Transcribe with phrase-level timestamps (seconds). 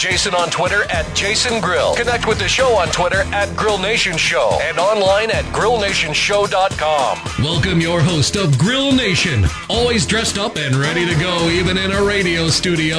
[0.00, 1.94] Jason on Twitter at Jason Grill.
[1.94, 7.44] Connect with the show on Twitter at Grill Nation Show and online at grillnationshow.com.
[7.44, 11.92] Welcome your host of Grill Nation, always dressed up and ready to go, even in
[11.92, 12.96] a radio studio.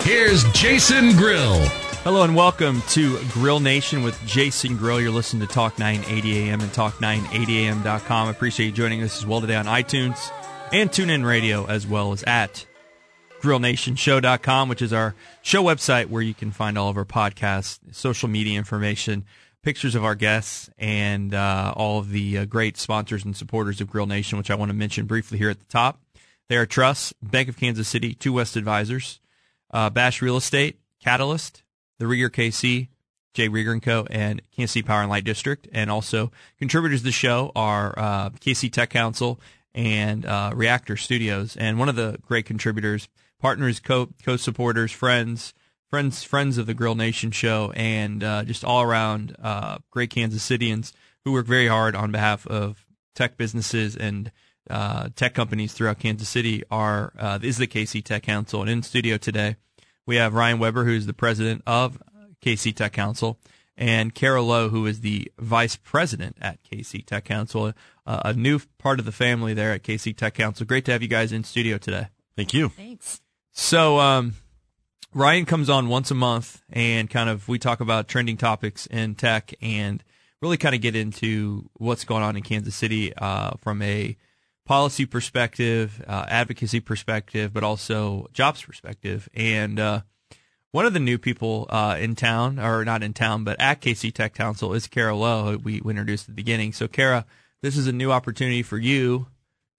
[0.00, 1.60] Here's Jason Grill.
[2.02, 5.00] Hello and welcome to Grill Nation with Jason Grill.
[5.00, 8.26] You're listening to Talk 980 AM and Talk980am.com.
[8.26, 10.18] I appreciate you joining us as well today on iTunes
[10.72, 12.66] and TuneIn Radio as well as at
[13.42, 18.28] grillnationshow.com, which is our show website where you can find all of our podcasts, social
[18.28, 19.24] media information,
[19.62, 23.90] pictures of our guests, and uh, all of the uh, great sponsors and supporters of
[23.90, 26.00] Grill Nation, which I want to mention briefly here at the top.
[26.48, 29.20] They are Truss, Bank of Kansas City, Two West Advisors,
[29.72, 31.62] uh, Bash Real Estate, Catalyst,
[31.98, 32.88] the Rieger KC,
[33.34, 35.66] Jay Rieger and Co., and Kansas City Power and Light District.
[35.72, 39.40] And also contributors to the show are uh, KC Tech Council
[39.74, 41.56] and uh, Reactor Studios.
[41.56, 43.08] And one of the great contributors,
[43.42, 45.52] partners, co co supporters, friends,
[45.90, 50.48] friends, friends of the Grill Nation show, and uh, just all around uh, great Kansas
[50.48, 50.92] Cityans
[51.24, 54.30] who work very hard on behalf of tech businesses and
[54.70, 56.62] uh, tech companies throughout Kansas City.
[56.70, 59.56] Are uh, is the KC Tech Council, and in studio today
[60.06, 62.00] we have Ryan Weber, who's the president of
[62.44, 63.38] KC Tech Council,
[63.76, 67.72] and Kara Lowe, who is the vice president at KC Tech Council,
[68.06, 70.64] uh, a new part of the family there at KC Tech Council.
[70.64, 72.06] Great to have you guys in studio today.
[72.36, 72.68] Thank you.
[72.70, 73.20] Thanks.
[73.52, 74.34] So, um,
[75.14, 79.14] Ryan comes on once a month and kind of we talk about trending topics in
[79.14, 80.02] tech and
[80.40, 84.16] really kind of get into what's going on in Kansas City uh, from a
[84.64, 89.28] policy perspective, uh, advocacy perspective, but also jobs perspective.
[89.34, 90.00] And uh,
[90.70, 94.14] one of the new people uh, in town, or not in town, but at KC
[94.14, 96.72] Tech Council is Kara Lowe, who we, we introduced at the beginning.
[96.72, 97.26] So, Kara,
[97.60, 99.26] this is a new opportunity for you.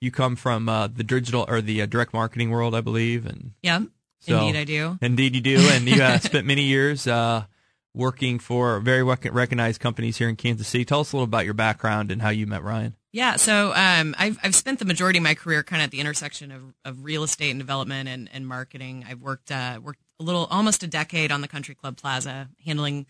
[0.03, 3.53] You come from uh, the digital or the uh, direct marketing world, I believe, and
[3.61, 3.83] Yeah,
[4.19, 4.97] So- indeed I do.
[5.01, 7.45] Indeed, you do, and you uh, spent many years uh,
[7.93, 10.83] working for very rec- recognized companies here in Kansas City.
[10.83, 12.95] Tell us a little about your background and how you met Ryan.
[13.13, 15.99] Yeah, so um, I've I've spent the majority of my career kind of at the
[15.99, 19.05] intersection of, of real estate and development and, and marketing.
[19.07, 23.05] I've worked uh, worked a little almost a decade on the Country Club Plaza, handling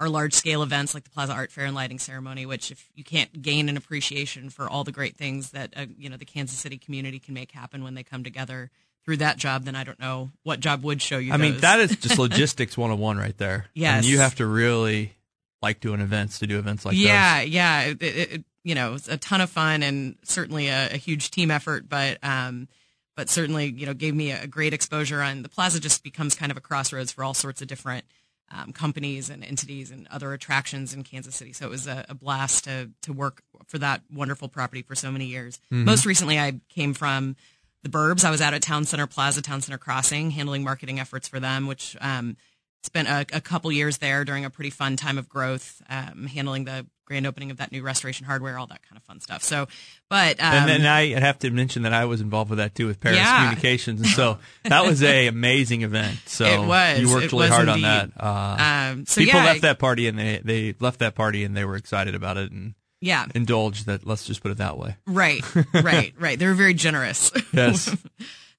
[0.00, 2.46] our large scale events like the Plaza Art Fair and lighting ceremony.
[2.46, 6.08] Which, if you can't gain an appreciation for all the great things that uh, you
[6.08, 8.70] know the Kansas City community can make happen when they come together
[9.04, 11.32] through that job, then I don't know what job would show you.
[11.32, 13.66] I mean, that is just logistics 101 right there.
[13.74, 13.96] Yes.
[13.98, 15.14] And you have to really
[15.60, 17.48] like doing events to do events like yeah, those.
[17.50, 17.80] yeah.
[17.82, 21.30] It, it, it- you know, it's a ton of fun and certainly a, a huge
[21.30, 22.66] team effort, but um,
[23.14, 25.78] but certainly you know gave me a great exposure on the plaza.
[25.78, 28.06] Just becomes kind of a crossroads for all sorts of different
[28.50, 31.52] um, companies and entities and other attractions in Kansas City.
[31.52, 35.10] So it was a, a blast to to work for that wonderful property for so
[35.10, 35.60] many years.
[35.84, 37.36] Most recently, I came from
[37.82, 38.24] the Burbs.
[38.24, 41.66] I was out at Town Center Plaza, Town Center Crossing, handling marketing efforts for them,
[41.66, 42.36] which um,
[42.84, 46.64] spent a, a couple years there during a pretty fun time of growth, um, handling
[46.64, 49.42] the grand opening of that new restoration hardware, all that kind of fun stuff.
[49.42, 49.66] So,
[50.08, 52.86] but um, And then I have to mention that I was involved with that too
[52.86, 53.40] with Paris Yeah.
[53.40, 56.18] Communications, and so that was a amazing event.
[56.26, 57.00] So It was.
[57.00, 57.84] you worked really hard indeed.
[57.84, 58.22] on that.
[58.22, 61.54] Uh, um, so people yeah, left that party and they they left that party and
[61.56, 64.06] they were excited about it and yeah, indulged that.
[64.06, 64.96] Let's just put it that way.
[65.06, 65.42] right,
[65.74, 66.38] right, right.
[66.38, 67.30] They were very generous.
[67.52, 67.94] Yes.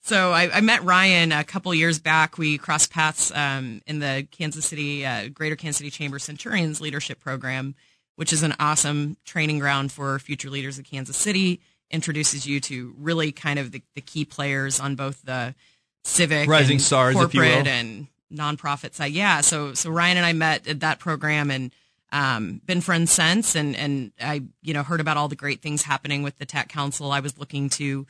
[0.05, 2.37] So I, I met Ryan a couple years back.
[2.37, 7.19] We crossed paths um, in the Kansas City, uh, Greater Kansas City Chamber Centurions Leadership
[7.19, 7.73] Program,
[8.15, 11.59] which is an awesome training ground for future leaders of Kansas City.
[11.89, 15.55] Introduces you to really kind of the, the key players on both the
[16.03, 19.11] civic, Rising stars, corporate, and nonprofit side.
[19.11, 19.41] Yeah.
[19.41, 21.71] So so Ryan and I met at that program and
[22.11, 23.55] um, been friends since.
[23.55, 26.69] And and I you know heard about all the great things happening with the Tech
[26.69, 27.11] Council.
[27.11, 28.05] I was looking to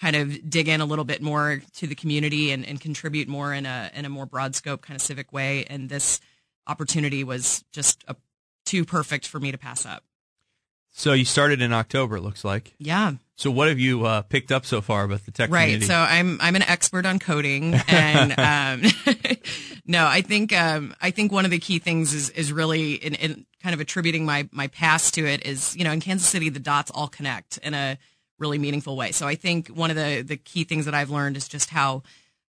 [0.00, 3.52] kind of dig in a little bit more to the community and, and contribute more
[3.54, 5.64] in a in a more broad scope kind of civic way.
[5.68, 6.20] And this
[6.66, 8.16] opportunity was just a,
[8.64, 10.02] too perfect for me to pass up.
[10.92, 12.72] So you started in October, it looks like.
[12.78, 13.12] Yeah.
[13.36, 15.64] So what have you uh, picked up so far about the tech Right.
[15.64, 15.86] community?
[15.86, 18.90] So I'm I'm an expert on coding, and um,
[19.86, 23.14] no, I think um, I think one of the key things is is really in,
[23.14, 26.48] in kind of attributing my my past to it is you know in Kansas City
[26.48, 27.98] the dots all connect in a
[28.38, 29.12] really meaningful way.
[29.12, 32.02] So I think one of the the key things that I've learned is just how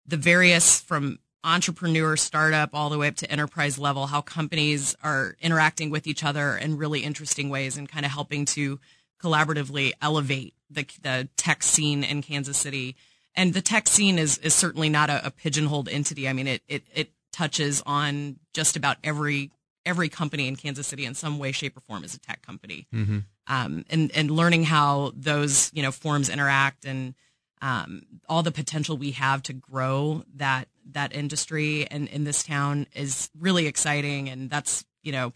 [0.07, 5.37] the various from entrepreneur startup all the way up to enterprise level, how companies are
[5.41, 8.81] interacting with each other in really interesting ways and kind of helping to
[9.23, 12.97] collaboratively elevate the, the tech scene in Kansas City.
[13.35, 16.29] And the tech scene is, is certainly not a, a pigeonholed entity.
[16.29, 19.51] I mean, it, it, it touches on just about every
[19.85, 22.89] every company in Kansas City in some way, shape, or form is a tech company.
[22.93, 23.19] Mm-hmm.
[23.49, 27.15] Um, and and learning how those you know forms interact and
[27.63, 32.87] um, all the potential we have to grow that that industry and in this town
[32.95, 34.29] is really exciting.
[34.29, 35.33] And that's you know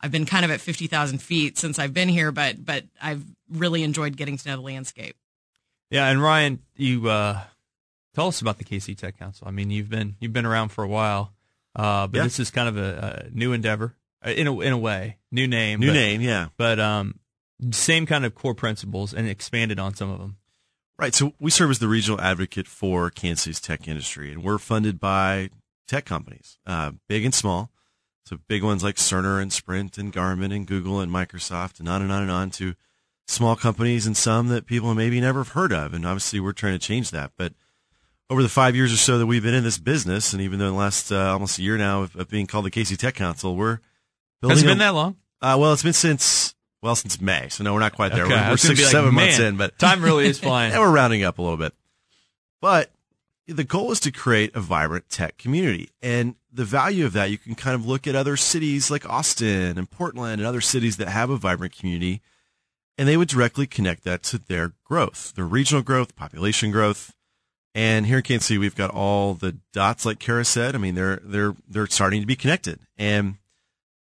[0.00, 3.24] I've been kind of at fifty thousand feet since I've been here, but but I've
[3.50, 5.16] really enjoyed getting to know the landscape.
[5.90, 7.40] Yeah, and Ryan, you uh,
[8.14, 9.48] tell us about the KC Tech Council.
[9.48, 11.32] I mean, you've been you've been around for a while.
[11.74, 12.24] Uh, but Yeah.
[12.24, 13.94] this is kind of a, a new endeavor
[14.26, 16.48] uh, in a in a way, new name, New but, name, yeah.
[16.56, 17.18] but um,
[17.70, 20.36] same kind of core principles and expanded on some of them.
[20.98, 21.14] Right.
[21.14, 25.00] So we serve as the regional advocate for Kansas City's tech industry, and we're funded
[25.00, 25.50] by
[25.88, 27.70] tech companies, uh, big and small.
[28.26, 32.02] So big ones like Cerner and Sprint and Garmin and Google and Microsoft and on
[32.02, 32.74] and on and on to
[33.26, 35.94] small companies and some that people maybe never have heard of.
[35.94, 37.32] And obviously we're trying to change that.
[37.36, 37.54] But
[38.28, 40.66] over the five years or so that we've been in this business, and even though
[40.68, 43.14] in the last uh, almost a year now of, of being called the KC Tech
[43.14, 43.80] Council, we're
[44.40, 45.16] building Has it a- been that long?
[45.40, 48.24] Uh, well, it's been since well since May, so no, we're not quite there.
[48.24, 50.72] Okay, We're, we're six like, seven months in, but time really is flying.
[50.72, 51.74] and we're rounding up a little bit.
[52.60, 52.90] But
[53.46, 55.90] the goal is to create a vibrant tech community.
[56.02, 59.78] And the value of that, you can kind of look at other cities like Austin
[59.78, 62.20] and Portland and other cities that have a vibrant community,
[62.98, 67.14] and they would directly connect that to their growth, their regional growth, population growth.
[67.72, 70.74] And here in Kansas City, we've got all the dots, like Kara said.
[70.74, 73.36] I mean, they're they're they're starting to be connected, and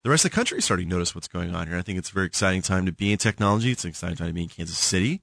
[0.06, 1.76] the rest of the country is starting to notice what's going on here.
[1.76, 3.72] I think it's a very exciting time to be in technology.
[3.72, 5.20] It's an exciting time to be in Kansas City.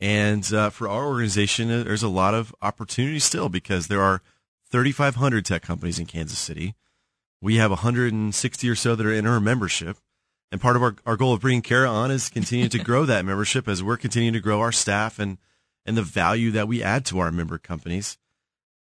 [0.00, 4.20] And uh, for our organization, uh, there's a lot of opportunity still because there are
[4.72, 6.74] 3,500 tech companies in Kansas City.
[7.40, 9.98] We have 160 or so that are in our membership.
[10.50, 13.24] And part of our, our goal of bringing Kara on is continuing to grow that
[13.24, 15.38] membership as we're continuing to grow our staff and,
[15.86, 18.18] and the value that we add to our member companies.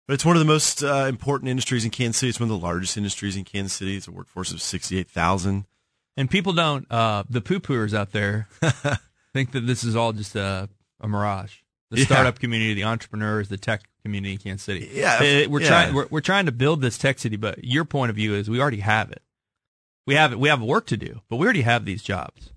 [0.07, 2.29] But it's one of the most uh, important industries in Kansas City.
[2.29, 3.97] It's one of the largest industries in Kansas City.
[3.97, 5.65] It's a workforce of 68,000.
[6.17, 8.47] And people don't, uh, the poo pooers out there
[9.33, 10.69] think that this is all just a,
[11.01, 11.57] a mirage.
[11.91, 12.05] The Yeah.
[12.05, 14.89] startup community, the entrepreneurs, the tech community in Kansas City.
[14.93, 15.67] Yeah, we're yeah.
[15.67, 18.49] trying we're, we're trying to build this tech city, but your point of view is
[18.49, 19.21] we already have it.
[20.07, 20.39] We have it.
[20.39, 22.51] We have work to do, but we already have these jobs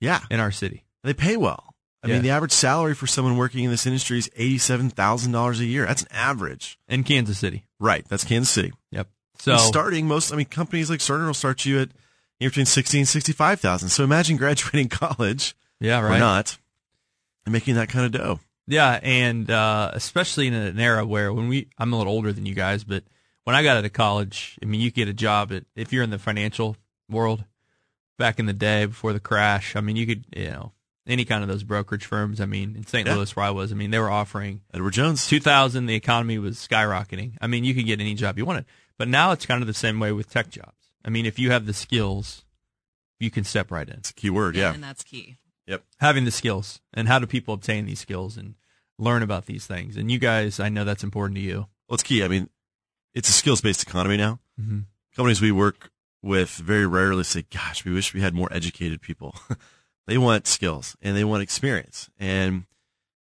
[0.00, 0.20] Yeah.
[0.30, 0.84] in our city.
[1.04, 1.67] They pay well.
[2.02, 2.14] I Yeah.
[2.14, 5.64] mean, the average salary for someone working in this industry is eighty-seven thousand dollars a
[5.64, 5.86] year.
[5.86, 7.64] That's an average, in Kansas City.
[7.80, 8.04] right?
[8.08, 8.72] That's Kansas City.
[8.92, 9.08] Yep.
[9.40, 11.88] So And starting most, I mean, companies like Cerner will start you at
[12.40, 13.88] you know, between sixty and sixty-five thousand.
[13.88, 16.56] So imagine graduating college yeah, right, or not
[17.46, 18.40] and making that kind of dough.
[18.66, 22.44] Yeah, and uh, especially in an era where when we, I'm a little older than
[22.46, 23.02] you guys, but
[23.44, 26.02] when I got out of college, I mean, you get a job at if you're
[26.04, 26.76] in the financial
[27.08, 27.44] world
[28.18, 29.74] back in the day before the crash.
[29.74, 30.72] I mean, you could, you know,
[31.08, 32.40] any kind of those brokerage firms.
[32.40, 33.06] I mean, in St.
[33.06, 33.14] Yeah.
[33.16, 35.26] Louis where I was, I mean, they were offering Edward Jones.
[35.26, 35.86] 2000.
[35.86, 37.32] The economy was skyrocketing.
[37.40, 38.66] I mean, you could get any job you wanted,
[38.98, 40.92] but now it's kind of the same way with tech jobs.
[41.04, 42.44] I mean, if you have the skills,
[43.18, 43.96] you can step right in.
[43.96, 44.54] It's a key word.
[44.54, 44.74] Yeah.
[44.74, 45.38] and that's key.
[45.66, 45.82] Yep.
[45.98, 48.54] having the skills and how do people obtain these skills and
[48.98, 49.98] learn about these things.
[49.98, 51.66] And you guys, I know that's important to you.
[51.88, 52.24] Well, it's key.
[52.24, 52.48] I mean,
[53.14, 54.40] it's a skills-based economy now.
[54.60, 54.84] Mhm.
[55.14, 55.90] Companies we work
[56.22, 59.38] with very rarely say, "Gosh, we wish we had more educated people."
[60.08, 62.64] they want skills and they want experience, and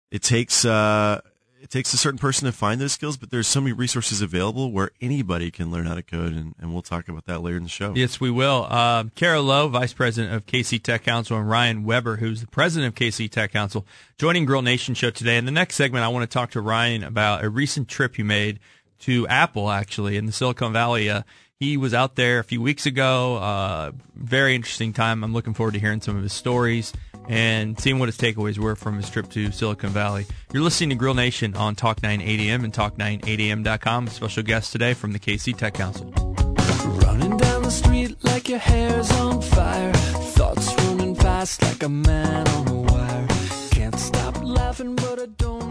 [0.10, 1.22] it takes uh,
[1.62, 3.18] it takes a certain person to find those skills.
[3.18, 6.74] But there's so many resources available where anybody can learn how to code, and, and
[6.74, 7.94] we'll talk about that later in the show.
[7.96, 8.66] Yes, we will.
[8.68, 12.88] Uh, Kara Lowe, Vice President of KC Tech Council, and Ryan Weber, who's the President
[12.88, 13.86] of KC Tech Council,
[14.18, 15.38] joining Grill Nation Show today.
[15.38, 18.26] In the next segment, I want to talk to Ryan about a recent trip you
[18.26, 18.60] made
[19.02, 21.12] to Apple, actually, in the Silicon Valley.
[21.12, 21.22] Uh,
[21.62, 23.38] he was out there a few weeks ago.
[23.38, 25.24] Uh, very interesting time.
[25.24, 26.92] I'm looking forward to hearing some of his stories
[27.30, 30.26] and seeing what his takeaways were from his trip to Silicon Valley.
[30.52, 34.08] You're listening to Grill Nation on Talk 980M and Talk980M.com.
[34.08, 36.10] Special guest today from the KC Tech Council.
[37.06, 39.94] Running down the street like your hair's on fire.
[39.94, 43.28] Thoughts running fast like a man on a wire.
[43.70, 45.71] Can't stop laughing, but I don't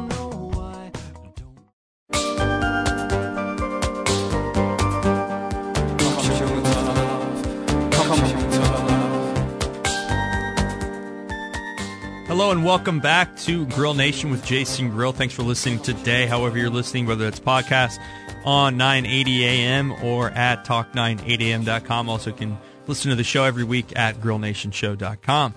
[12.40, 15.12] Hello and welcome back to Grill Nation with Jason Grill.
[15.12, 16.24] Thanks for listening today.
[16.24, 17.98] However you're listening, whether it's podcast
[18.46, 22.08] on 980 AM or at talk980am.com.
[22.08, 25.54] Also you can listen to the show every week at grillnationshow.com.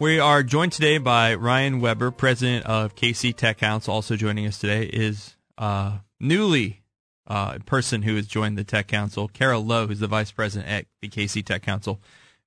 [0.00, 3.94] We are joined today by Ryan Weber, president of KC Tech Council.
[3.94, 6.82] Also joining us today is uh, newly
[7.28, 10.86] uh, person who has joined the Tech Council, Kara Lowe, who's the vice president at
[11.00, 12.00] the KC Tech Council,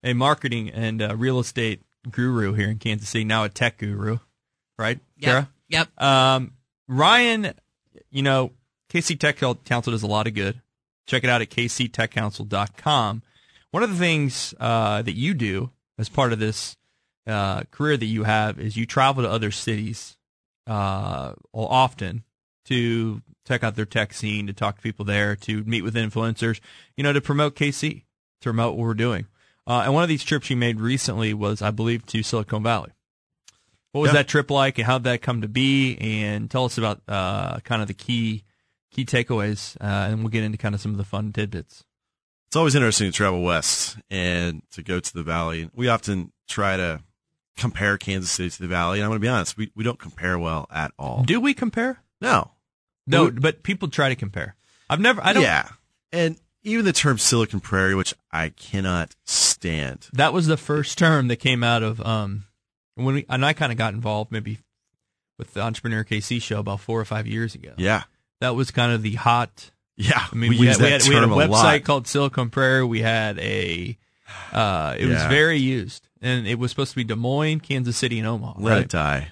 [0.03, 4.19] a marketing and uh, real estate guru here in Kansas City, now a tech guru,
[4.77, 5.25] right, Yep.
[5.25, 5.49] Kara?
[5.69, 6.01] Yep.
[6.01, 6.53] Um,
[6.87, 7.53] Ryan,
[8.09, 8.51] you know,
[8.91, 10.61] KC Tech Council does a lot of good.
[11.05, 13.21] Check it out at kctechcouncil.com.
[13.71, 16.75] One of the things uh, that you do as part of this
[17.27, 20.17] uh, career that you have is you travel to other cities
[20.65, 22.23] uh, often
[22.65, 26.59] to check out their tech scene, to talk to people there, to meet with influencers,
[26.95, 28.03] you know, to promote KC,
[28.41, 29.27] to promote what we're doing.
[29.69, 32.89] Uh, and one of these trips you made recently was, I believe, to Silicon Valley.
[33.91, 34.13] What was Yeah.
[34.13, 35.95] that trip like, and how did that come to be?
[35.97, 38.43] And tell us about uh, kind of the key
[38.91, 41.83] key takeaways, uh, and we'll get into kind of some of the fun tidbits.
[42.47, 45.69] It's always interesting to travel west and to go to the valley.
[45.75, 47.01] We often try to
[47.55, 49.99] compare Kansas City to the valley, and I'm going to be honest, we, we don't
[49.99, 51.21] compare well at all.
[51.23, 52.01] Do we compare?
[52.19, 52.51] No.
[53.05, 54.55] No, We- but people try to compare.
[54.89, 55.23] I've never.
[55.23, 55.43] I don't.
[55.43, 55.69] Yeah.
[56.11, 59.15] And even the term Silicon Prairie, which I cannot
[60.13, 62.45] That was the first term that came out of um
[62.95, 64.59] when we and I kind of got involved maybe
[65.37, 67.73] with the Entrepreneur KC show about four or five years ago.
[67.77, 68.03] Yeah.
[68.41, 69.71] That was kind of the hot.
[69.97, 70.25] Yeah.
[70.31, 71.83] I mean, we, use had, we, had, we had a website lot.
[71.83, 72.85] called Silicon Prairie.
[72.85, 73.97] We had a.
[74.53, 78.19] Uh, it was very used, and it was supposed to be Des Moines, Kansas City,
[78.19, 78.59] and Omaha.
[78.59, 78.81] Let right?
[78.83, 79.31] it die.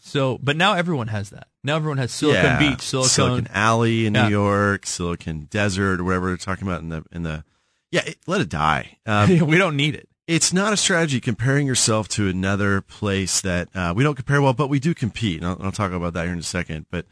[0.00, 1.48] So, but now everyone has that.
[1.62, 2.58] Now everyone has Silicon Yeah.
[2.58, 3.46] Beach, Silicon.
[3.52, 4.24] Alley in Yeah.
[4.24, 7.44] New York, Silicon Desert, whatever they're talking about in the in the.
[7.92, 8.96] Yeah, it, let it die.
[9.06, 10.08] Um, we don't need it.
[10.26, 14.54] it's not a strategy comparing yourself to another place that uh, we don't compare well,
[14.54, 15.36] but we do compete.
[15.36, 16.86] And I'll, I'll talk about that here in a second.
[16.90, 17.06] But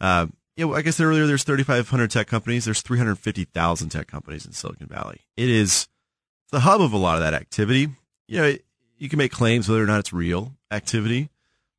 [0.00, 2.64] uh, yeah, well, I guess earlier there's 3,500 tech companies.
[2.64, 5.20] There's 350,000 tech companies in Silicon Valley.
[5.36, 5.88] It is
[6.50, 7.88] the hub of a lot of that activity.
[8.28, 8.64] You know, it,
[8.96, 11.30] you can make claims whether or not it's real activity,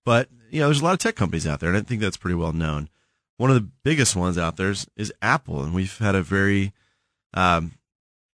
[0.04, 2.18] but you know, there's a lot of tech companies out there, and I think that's
[2.18, 2.90] pretty well known.
[3.38, 6.74] One of the biggest ones out there is, is Apple, and we've had a very
[7.34, 7.72] um,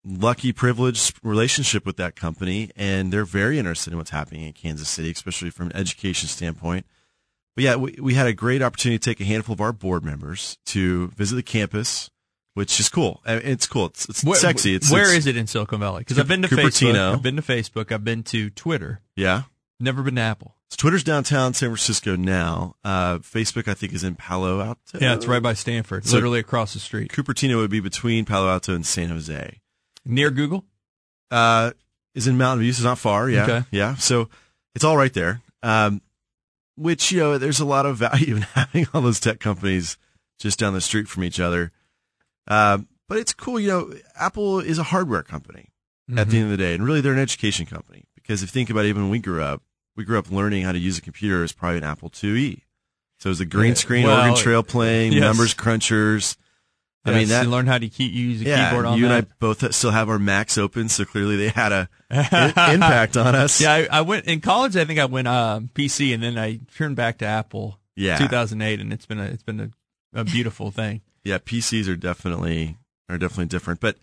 [0.05, 4.87] lucky, privileged relationship with that company, and they're very interested in what's happening in Kansas
[4.89, 6.85] City, especially from an education standpoint.
[7.55, 10.03] But yeah, we, we had a great opportunity to take a handful of our board
[10.03, 12.09] members to visit the campus,
[12.53, 13.21] which is cool.
[13.25, 13.87] It's cool.
[13.87, 14.75] It's, it's Where- sexy.
[14.75, 15.99] It's, where it's, is it in Silicon Valley?
[16.01, 16.93] Because I've been to Cupertino.
[16.93, 17.13] Facebook.
[17.13, 17.91] I've been to Facebook.
[17.91, 19.01] I've been to Twitter.
[19.15, 19.43] Yeah.
[19.79, 20.55] Never been to Apple.
[20.69, 22.75] So Twitter's downtown San Francisco now.
[22.83, 24.99] Uh, Facebook, I think, is in Palo Alto.
[24.99, 28.49] Yeah, it's right by Stanford, So- literally across the street, Cupertino would be between Palo
[28.49, 29.61] Alto and San Jose.
[30.05, 30.63] Near Google.
[31.31, 31.71] uh,
[32.13, 33.29] is in Mountain View, so it's not far.
[33.29, 33.63] Yeah, Okay.
[33.71, 33.95] yeah.
[33.95, 34.29] So
[34.73, 35.41] it's all right there.
[35.63, 36.01] Um,
[36.77, 39.97] which you know, there's a lot of value in having all those tech companies
[40.39, 41.71] just down the street from each other.
[42.47, 43.59] Um, but it's cool.
[43.59, 45.69] You know, Apple is a hardware company
[46.15, 48.53] at the end of the day, and really they're an education company because if you
[48.53, 49.61] think about it, even when we grew up,
[49.95, 52.61] we grew up learning how to use a computer as probably an Apple IIe.
[53.19, 55.21] So it was a green screen, well, Oregon Trail playing, yes.
[55.21, 56.37] numbers crunchers.
[57.05, 59.07] I Yes, mean that you learn how to key, use a yeah, keyboard on you
[59.07, 59.15] that.
[59.17, 63.15] and I both still have our Macs open, so clearly they had a i- impact
[63.15, 63.61] on us.
[63.61, 64.75] Yeah, I, I went in college.
[64.75, 67.79] I think I went um, PC, and then I turned back to Apple.
[67.95, 68.17] Yeah.
[68.17, 69.69] 2008, and it's been a it's been a,
[70.19, 71.01] a beautiful thing.
[71.23, 71.37] yeah.
[71.37, 73.97] PCs are definitely are definitely different, but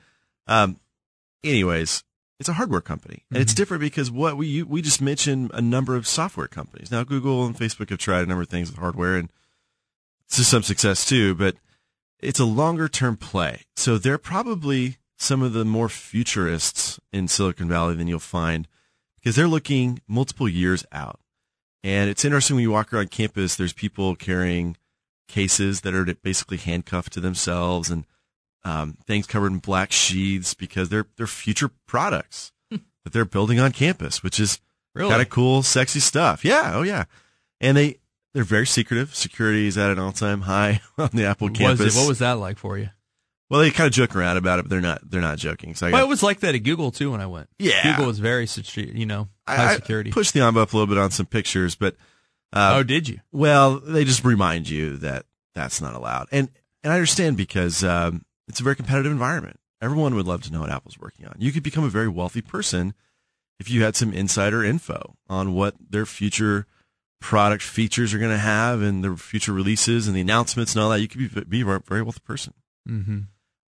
[0.47, 0.79] um,
[1.45, 2.05] anyways,
[2.41, 3.43] it's a hardware company, and Mm-hmm.
[3.43, 6.91] it's different because what we we just mentioned a number of software companies.
[6.91, 9.29] Now, Google and Facebook have tried a number of things with hardware, and
[10.31, 11.57] to some success too, but
[12.23, 13.63] it's a longer term play.
[13.77, 18.67] So they're probably some of the more futurists in Silicon Valley than you'll find
[19.19, 21.21] because they're looking multiple years out.
[21.85, 24.77] And it's interesting when you walk around campus, there's people carrying
[25.29, 28.05] cases that are basically handcuffed to themselves and
[28.65, 33.73] um, things covered in black sheaths because they're they're future products that they're building on
[33.73, 34.61] campus, which is
[34.95, 35.09] Really?
[35.11, 36.45] kind of cool, sexy stuff.
[36.45, 37.05] Yeah, oh yeah,
[37.61, 37.97] and they
[38.35, 39.15] they're very secretive.
[39.15, 41.97] Security is at an all time high on the Apple Was campus.
[41.97, 42.89] it, what was that like for you?
[43.51, 45.75] well, they kind of joke around about it, but they're not they're not joking.
[45.75, 47.51] So I, Well, got, it was like that at Google too when I went.
[47.59, 47.83] Yeah.
[47.91, 50.11] Google was very you know high I security.
[50.11, 51.97] pushed the envelope a little bit on some pictures, but
[52.55, 53.21] uh, oh, did you?
[53.31, 56.49] Well, they just remind you that that's not allowed, and
[56.83, 59.59] and I understand because um, it's a very competitive environment.
[59.83, 61.35] Everyone would love to know what Apple's working on.
[61.39, 62.95] You could become a very wealthy person
[63.61, 66.67] if you had some insider info on what their future
[67.23, 70.91] product features are going to have and their future releases and the announcements and all
[70.91, 71.01] that.
[71.01, 72.55] You could be be a very wealthy person.
[72.89, 73.21] Mm-hmm.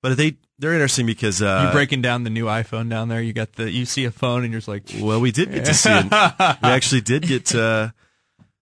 [0.03, 3.23] But they they're interesting because uh, you breaking down the new iPhone down there.
[3.23, 5.65] You got the you see a phone and you're just like, Well, we did get
[5.67, 6.05] to see it.
[6.05, 6.11] we
[6.69, 7.95] actually did get to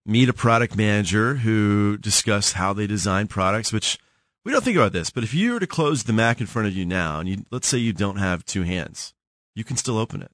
[0.04, 3.98] meet a product manager who discussed how they design products, which
[4.44, 6.68] we don't think about this, but if you were to close the Mac in front
[6.68, 9.14] of you now and you let's say you don't have two hands,
[9.54, 10.32] you can still open it.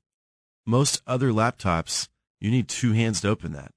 [0.65, 2.09] Most other laptops,
[2.41, 3.73] you need two hands to open that.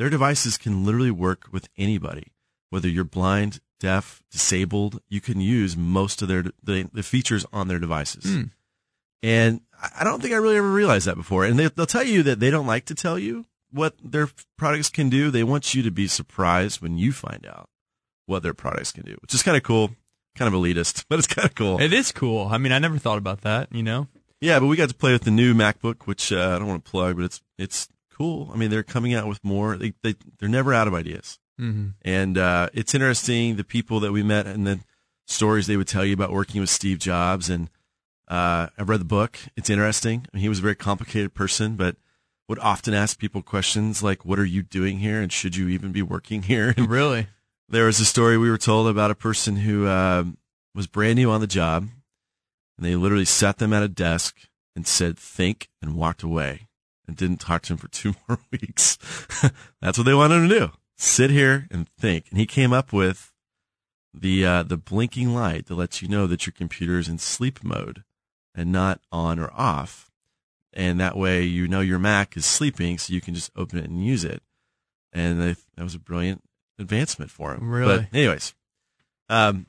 [0.00, 2.28] Their devices can literally work with anybody,
[2.70, 7.68] whether you're blind, deaf, disabled, you can use most of their the, the features on
[7.68, 8.24] their devices.
[8.24, 8.42] Hmm.
[9.22, 11.44] And I I don't think I really ever realized that before.
[11.44, 14.88] And they, they'll tell you that they don't like to tell you what their products
[14.88, 15.30] can do.
[15.30, 17.68] They want you to be surprised when you find out
[18.24, 19.90] what their products can do, which is kind of cool,
[20.34, 21.78] kind of elitist, but it's kind of cool.
[21.78, 22.48] It is cool.
[22.50, 23.68] I mean, I never thought about that.
[23.70, 24.08] You know,
[24.40, 26.86] Yeah, but we got to play with the new MacBook, which uh, I don't want
[26.86, 27.86] to plug, but it's it's
[28.20, 28.50] cool.
[28.52, 29.76] I mean, they're coming out with more.
[29.76, 31.88] They they they're never out of ideas, mm-hmm.
[32.02, 34.80] and uh, it's interesting the people that we met and the
[35.26, 37.48] stories they would tell you about working with Steve Jobs.
[37.48, 37.70] And
[38.28, 39.38] uh, I've read the book.
[39.56, 40.26] It's interesting.
[40.26, 41.96] I mean, he was a very complicated person, but
[42.46, 45.90] would often ask people questions like, "What are you doing here?" and "Should you even
[45.90, 47.28] be working here?" And really.
[47.70, 50.36] there was a story we were told about a person who um,
[50.74, 51.88] was brand new on the job,
[52.76, 54.36] and they literally sat them at a desk
[54.76, 56.66] and said, "Think," and walked away,
[57.10, 58.96] and didn't talk to him for two more weeks.
[59.82, 62.26] That's what they wanted him to do: sit here and think.
[62.30, 63.32] And he came up with
[64.14, 67.62] the uh, the blinking light that lets you know that your computer is in sleep
[67.62, 68.04] mode
[68.54, 70.10] and not on or off.
[70.72, 73.90] And that way, you know your Mac is sleeping, so you can just open it
[73.90, 74.42] and use it.
[75.12, 76.44] And they, that was a brilliant
[76.78, 77.68] advancement for him.
[77.68, 77.98] Really?
[77.98, 78.54] But anyways,
[79.28, 79.66] um,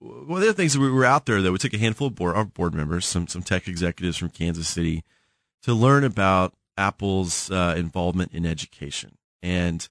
[0.00, 2.08] one of the other things that we were out there though, we took a handful
[2.08, 5.04] of board, our board members, some some tech executives from Kansas City,
[5.62, 9.88] to learn about Apple's uh, involvement in education, and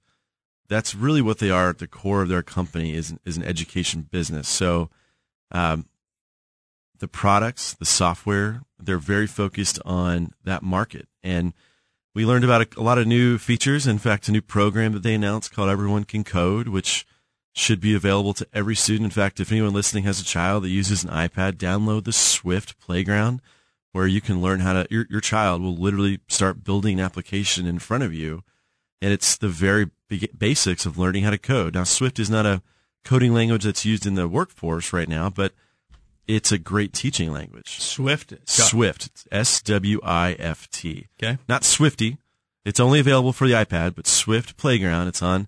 [0.68, 4.08] that's really what they are at the core of their company is is an education
[4.10, 4.48] business.
[4.48, 4.90] So,
[5.52, 5.86] um,
[7.00, 11.54] the products, the software, they're very focused on that market, and
[12.14, 13.88] we learned about a, a lot of new features.
[13.88, 17.06] In fact, a new program that they announced called Everyone Can Code, which
[17.54, 19.06] should be available to every student.
[19.06, 22.80] In fact, if anyone listening has a child that uses an iPad, download the Swift
[22.80, 23.42] Playground,
[23.92, 24.88] where you can learn how to.
[24.90, 28.44] Your, your child will literally start building an application in front of you,
[29.02, 29.90] and it's the very
[30.38, 31.74] basics of learning how to code.
[31.74, 32.62] Now, Swift is not a
[33.04, 35.54] coding language that's used in the workforce right now, but
[36.28, 37.80] it's a great teaching language.
[37.80, 38.34] Swift.
[38.46, 39.28] Swift.
[39.32, 41.08] S W I F T.
[41.22, 41.38] Okay.
[41.50, 42.18] Not Swifty.
[42.64, 45.08] It's only available for the iPad, but Swift Playground.
[45.08, 45.48] It's on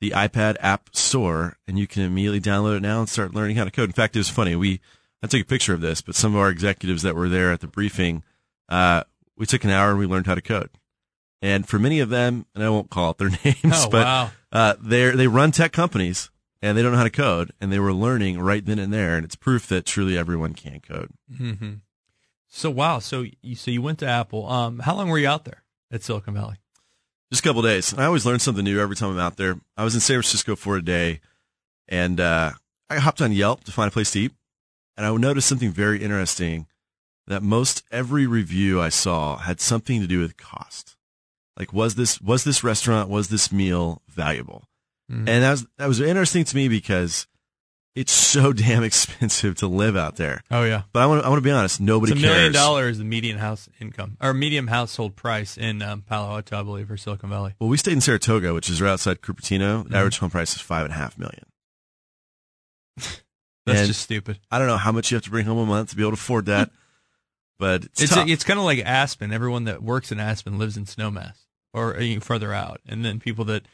[0.00, 3.64] the iPad App Store, and you can immediately download it now and start learning how
[3.64, 3.88] to code.
[3.88, 4.54] In fact, it was funny.
[4.54, 4.80] We
[5.22, 7.60] I took a picture of this, but some of our executives that were there at
[7.60, 8.22] the briefing,
[8.68, 9.04] uh,
[9.36, 10.70] we took an hour and we learned how to code.
[11.42, 14.30] And for many of them, and I won't call out their names, Oh, but wow.
[14.52, 16.30] uh, they they run tech companies
[16.62, 19.16] and they don't know how to code, and they were learning right then and there,
[19.16, 21.08] and it's proof that truly everyone can code.
[21.32, 21.74] Mm-hmm.
[22.48, 22.98] So wow.
[22.98, 24.46] So you so you went to Apple.
[24.50, 26.56] Um, how long were you out there at Silicon Valley?
[27.32, 27.94] Just a couple days.
[27.94, 29.58] I always learn something new every time I'm out there.
[29.76, 31.20] I was in San Francisco for a day,
[31.88, 32.50] and uh,
[32.90, 34.32] I hopped on Yelp to find a place to eat,
[35.02, 36.66] and I noticed something very interesting.
[37.26, 40.96] That most every review I saw had something to do with cost.
[41.56, 44.64] Like, was this was this restaurant was this meal valuable?
[45.10, 45.28] Mhm.
[45.28, 47.28] And that was that was interesting to me because
[47.94, 50.42] it's so damn expensive to live out there.
[50.50, 50.82] Oh yeah.
[50.92, 51.80] But I want to I want to be honest.
[51.80, 56.02] Nobody it's a million dollars the median house income or medium household price in um,
[56.02, 57.54] Palo Alto, I believe, or Silicon Valley.
[57.60, 59.84] Well, we stayed in Saratoga, which is right outside Cupertino.
[59.84, 59.94] The Mhm.
[59.98, 61.44] average home price is five and a half million.
[63.70, 64.38] That's And just stupid.
[64.50, 66.12] I don't know how much you have to bring home a month to be able
[66.12, 66.70] to afford that,
[67.58, 69.32] but it's, It's it's kind of like Aspen.
[69.32, 71.38] Everyone that works in Aspen lives in Snowmass
[71.72, 73.66] or uh, further out, and then people that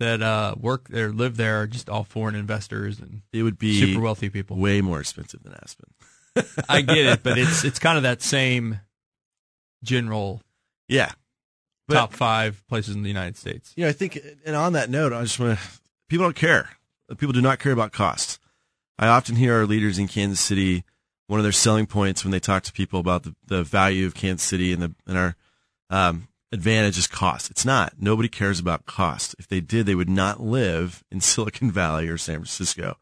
[0.00, 3.78] that uh, work there, live there, are just all foreign investors and it would be
[3.80, 4.56] super wealthy people.
[4.56, 5.86] way more expensive than Aspen.
[6.68, 8.80] I get it, but it's it's kind of that same
[9.84, 10.42] general
[10.88, 11.12] Yeah,
[11.86, 13.72] but top five places in the United States.
[13.76, 15.64] you know, I think, and on that note, I just want to.
[16.08, 16.70] People don't care.
[17.18, 18.38] People do not care about costs.
[18.98, 20.84] I often hear our leaders in Kansas City.
[21.26, 24.14] One of their selling points when they talk to people about the, the value of
[24.14, 25.36] Kansas City and the and our
[25.90, 27.50] um, advantage is cost.
[27.50, 27.94] It's not.
[27.98, 29.34] Nobody cares about cost.
[29.38, 32.98] If they did, they would not live in Silicon Valley or San Francisco,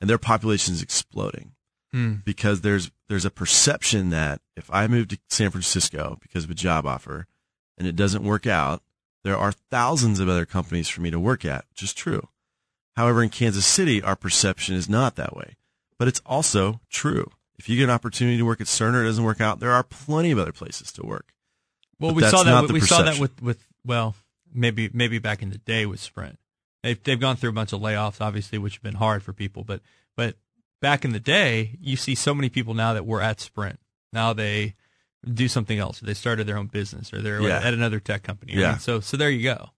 [0.00, 1.52] and their population is exploding
[1.92, 2.16] Hmm.
[2.24, 6.54] because there's there's a perception that if I move to San Francisco because of a
[6.54, 7.26] job offer
[7.78, 8.82] and it doesn't work out,
[9.24, 12.28] there are thousands of other companies for me to work at, which is true.
[12.98, 15.54] However, in Kansas City, our perception is not that way,
[15.98, 17.30] but it's also true.
[17.56, 19.60] If you get an opportunity to work at Cerner, it doesn't work out.
[19.60, 21.32] There are plenty of other places to work.
[22.00, 22.72] Well, we saw that.
[22.72, 24.16] We saw that with with well,
[24.52, 26.40] maybe maybe back in the day with Sprint.
[26.82, 29.62] They've they've gone through a bunch of layoffs, obviously, which have been hard for people.
[29.62, 29.80] But
[30.16, 30.34] but
[30.82, 33.78] back in the day, you see so many people now that were at Sprint.
[34.12, 34.74] Now they
[35.24, 36.00] do something else.
[36.00, 37.60] They started their own business, or they're Yeah.
[37.62, 38.54] at another tech company.
[38.54, 38.72] Yeah.
[38.72, 38.80] right?
[38.80, 39.70] So so there you go.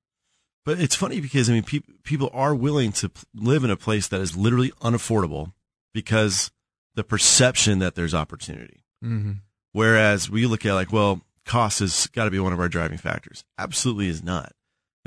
[0.64, 3.76] But it's funny because I mean, peop people are willing to p- live in a
[3.76, 5.52] place that is literally unaffordable
[5.94, 6.50] because
[6.94, 8.84] the perception that there's opportunity.
[9.04, 9.32] Mm-hmm.
[9.72, 12.98] Whereas we look at like, well, cost has got to be one of our driving
[12.98, 13.44] factors.
[13.58, 14.52] Absolutely is not.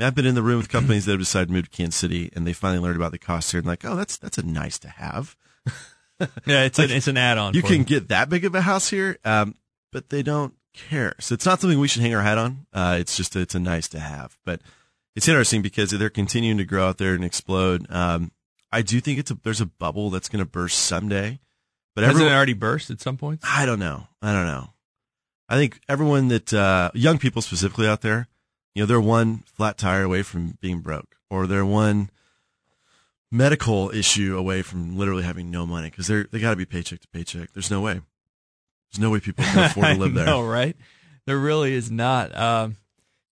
[0.00, 2.28] I've been in the room with companies that have decided to move to Kansas City,
[2.34, 4.78] and they finally learned about the cost here, and like, oh, that's that's a nice
[4.80, 5.36] to have.
[6.46, 7.54] Yeah, it's an it's an add-on.
[7.54, 7.84] You for can them.
[7.84, 9.56] get that big of a house here, um,
[9.90, 11.14] but they don't care.
[11.18, 12.66] So it's not something we should hang our hat on.
[12.72, 14.38] Uh, it's just it's a nice to have.
[14.44, 14.60] But
[15.16, 17.86] it's interesting because they're continuing to grow out there and explode.
[17.90, 18.32] Um,
[18.72, 21.40] I do think it's a there's a bubble that's going to burst someday.
[21.94, 23.40] But Hasn't everyone, it already burst at some point?
[23.44, 24.08] I don't know.
[24.20, 24.70] I don't know.
[25.48, 28.26] I think everyone that uh, young people specifically out there,
[28.74, 32.10] you know, they're one flat tire away from being broke, or they're one
[33.30, 37.00] medical issue away from literally having no money because they're they got to be paycheck
[37.00, 37.52] to paycheck.
[37.52, 38.00] There's no way.
[38.90, 40.26] There's no way people can afford to live I there.
[40.26, 40.76] know, right?
[41.26, 42.36] There really is not.
[42.36, 42.76] Um,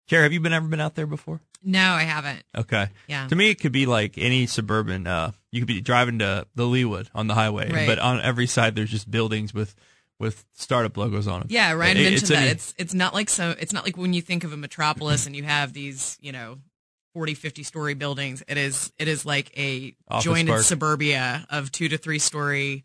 [0.08, 1.40] Kara, have you been ever been out there before?
[1.64, 2.42] No, I haven't.
[2.56, 2.88] Okay.
[3.08, 3.28] Yeah.
[3.28, 5.06] To me, it could be like any suburban.
[5.06, 7.86] Uh, you could be driving to the Leawood on the highway, Right.
[7.86, 9.74] but on every side there's just buildings with
[10.18, 11.48] with startup logos on them.
[11.50, 12.38] Yeah, Ryan It- mentioned it's that.
[12.38, 15.26] any- it's it's not like so it's not like when you think of a metropolis
[15.26, 16.58] and you have these, you know,
[17.14, 18.42] 40, 50 story buildings.
[18.48, 20.62] It is it is like a jointed park.
[20.62, 22.84] suburbia of two to three story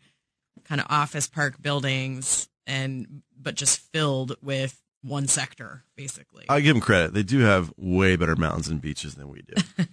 [0.64, 6.44] kind of office park buildings and but just filled with one sector, basically.
[6.48, 7.14] I give them credit.
[7.14, 9.54] They do have way better mountains and beaches than we do.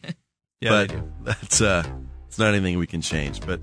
[0.62, 1.12] yeah, but they do.
[1.24, 1.84] that's uh,
[2.28, 3.41] it's not anything we can change.
[3.46, 3.62] But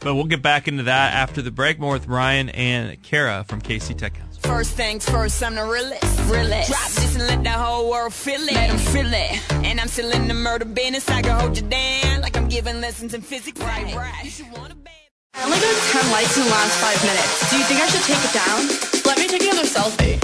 [0.00, 1.78] But we'll get back into that after the break.
[1.78, 4.40] More with Ryan and Kara from KC Tech Council.
[4.42, 6.20] First things first, I'm the realest.
[6.30, 6.68] realest.
[6.70, 8.52] Drop this and let the whole world feel it.
[8.54, 9.52] Let 'em feel it.
[9.66, 11.08] And I'm still in the murder business.
[11.08, 13.60] I can hold you down like I'm giving lessons in physics.
[13.60, 14.24] Right, right.
[14.24, 14.94] You should want a band.
[15.34, 17.50] I only got 10 likes in the last five minutes.
[17.50, 18.68] Do you think I should take it down?
[19.04, 20.18] Let me take another selfie.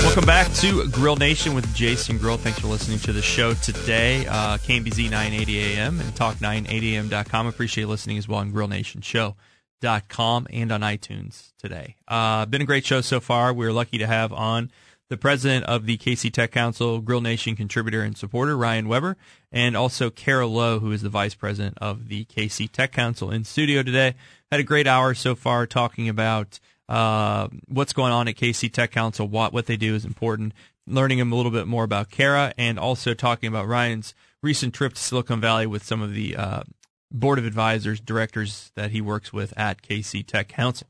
[0.00, 2.36] Welcome back to Grill Nation with Jason Grill.
[2.36, 4.26] Thanks for listening to the show today.
[4.26, 7.46] Uh, KMBZ 980 AM and talk980am.com.
[7.46, 11.96] Appreciate listening as well on grillnationshow.com and on iTunes today.
[12.08, 13.52] Uh, been a great show so far.
[13.54, 14.70] We're lucky to have on
[15.10, 19.16] the president of the KC Tech Council, Grill Nation contributor and supporter, Ryan Weber,
[19.50, 23.44] and also Kara Lowe, who is the vice president of the KC Tech Council in
[23.44, 24.14] studio today.
[24.52, 28.92] Had a great hour so far talking about uh, what's going on at KC Tech
[28.92, 30.54] Council, what what they do is important,
[30.86, 35.02] learning a little bit more about Kara, and also talking about Ryan's recent trip to
[35.02, 36.62] Silicon Valley with some of the uh,
[37.10, 40.86] board of advisors, directors that he works with at KC Tech Council.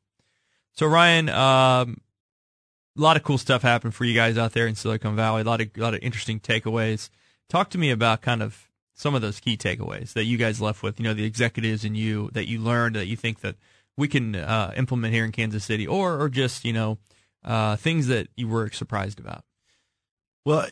[0.74, 1.98] So Ryan, um,
[2.96, 5.42] a lot of cool stuff happened for you guys out there in Silicon Valley.
[5.42, 7.11] A lot of a lot of interesting takeaways.
[7.48, 10.83] Talk to me about kind of some of those key takeaways that you guys left
[10.83, 10.98] with.
[10.98, 13.57] You know, the executives and you that you learned that you think that
[13.96, 16.98] we can uh, implement here in Kansas City, or or just you know
[17.44, 19.44] uh, things that you were surprised about.
[20.44, 20.68] Well,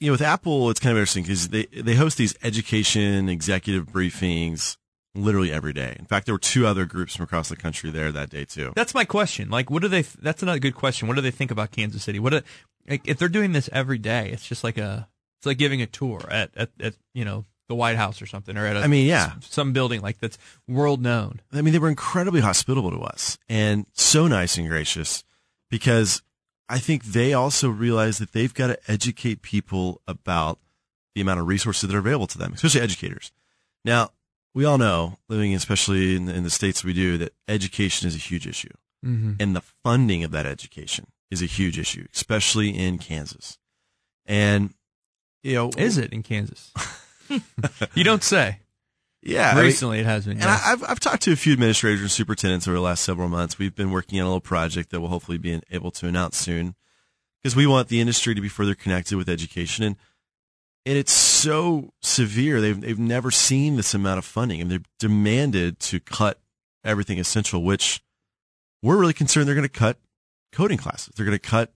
[0.00, 3.86] you know, with Apple, it's kind of interesting because they they host these education executive
[3.86, 4.76] briefings
[5.14, 5.96] literally every day.
[5.98, 8.72] In fact, there were two other groups from across the country there that day too.
[8.74, 9.50] That's my question.
[9.50, 10.02] Like, what do they?
[10.02, 11.08] That's another good question.
[11.08, 12.18] What do they think about Kansas City?
[12.18, 12.42] What do,
[12.88, 14.30] like, if they're doing this every day?
[14.30, 17.74] It's just like a it's like giving a tour at at, at you know the
[17.74, 19.32] White House or something, or at a, I mean, yeah.
[19.40, 21.40] some building like that's world known.
[21.52, 25.24] I mean, they were incredibly hospitable to us and so nice and gracious
[25.70, 26.22] because
[26.68, 30.58] I think they also realize that they've got to educate people about
[31.14, 33.32] the amount of resources that are available to them, especially educators.
[33.84, 34.10] Now,
[34.54, 38.18] we all know, living especially in, in the states we do, that education is a
[38.18, 38.72] huge issue.
[39.04, 39.32] Mm-hmm.
[39.40, 43.58] and the funding of that education is a huge issue, especially in Kansas.
[44.26, 44.74] And
[45.42, 46.72] you know, Is it in Kansas?
[47.94, 48.60] you don't say.
[49.22, 50.34] Yeah, I mean, Recently, it has been.
[50.34, 50.62] and yes.
[50.64, 53.58] I, I've I've talked to a few administrators and superintendents over the last several months.
[53.58, 56.76] We've been working on a little project that we'll hopefully be able to announce soon,
[57.42, 59.96] because we want the industry to be further connected with education and.
[60.84, 62.60] And it's so severe.
[62.60, 66.40] They've they've never seen this amount of funding, and they're demanded to cut
[66.84, 67.62] everything essential.
[67.62, 68.02] Which
[68.82, 69.98] we're really concerned they're going to cut
[70.52, 71.14] coding classes.
[71.14, 71.72] They're going to cut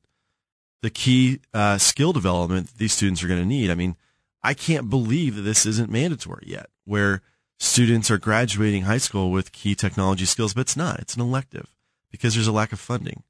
[0.82, 3.70] the key uh, skill development that these students are going to need.
[3.70, 3.96] I mean,
[4.42, 7.22] I can't believe that this isn't mandatory yet, where
[7.58, 11.00] students are graduating high school with key technology skills, but it's not.
[11.00, 11.74] It's an elective
[12.10, 13.22] because there's a lack of funding.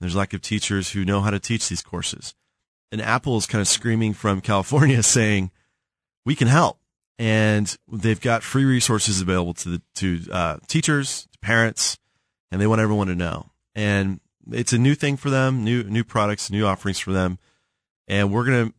[0.00, 2.34] There's a lack of teachers who know how to teach these courses.
[2.94, 5.50] And Apple is kind of screaming from California saying,
[6.24, 6.78] we can help.
[7.18, 11.98] And they've got free resources available to the, to uh, teachers, to parents,
[12.52, 13.50] and they want everyone to know.
[13.74, 14.20] And
[14.52, 17.40] it's a new thing for them, new new products, new offerings for them,
[18.06, 18.72] and we're gonna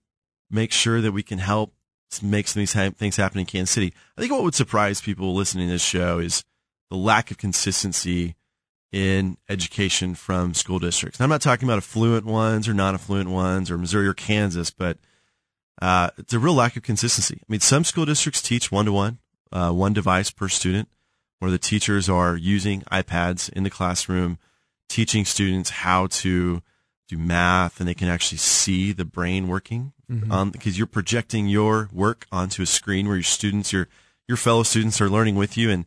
[0.50, 1.74] make sure that we can help
[2.22, 3.94] make some of these things happen in Kansas City.
[4.18, 6.46] I think what would surprise people listening to this show is
[6.90, 8.36] the lack of consistency
[8.96, 11.20] in education from school districts.
[11.20, 14.98] And I'm not talking about affluent ones or non-affluent ones or Missouri or Kansas, but
[15.82, 17.42] uh, it's a real lack of consistency.
[17.42, 19.18] I mean, some school districts teach one to one,
[19.52, 20.88] one device per student,
[21.40, 24.40] where the teachers are using iPads in the classroom,
[24.88, 26.62] teaching students how to
[27.10, 30.32] do math and they can actually see the brain working Mhm.
[30.32, 33.90] um, because you're projecting your work onto a screen where your students, your
[34.28, 35.70] your fellow students, are learning with you.
[35.70, 35.86] And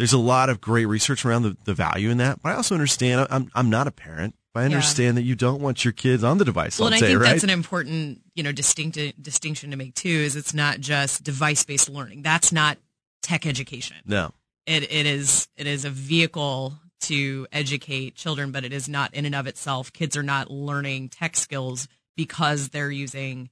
[0.00, 2.40] there's a lot of great research around the, the value in that.
[2.42, 4.76] But I also understand I'm I'm not a parent, but I Yeah.
[4.76, 7.20] understand that you don't want your kids on the device Well, all and I think
[7.20, 7.32] right?
[7.32, 10.08] that's an important, you know, distinct distinction to make too.
[10.08, 12.22] Is it's not just device based learning.
[12.22, 12.78] That's not
[13.22, 13.98] tech education.
[14.06, 14.32] no.
[14.66, 19.24] It it is it is a vehicle to educate children, but it is not in
[19.26, 19.92] and of itself.
[19.92, 23.48] Kids are not learning tech skills because they're using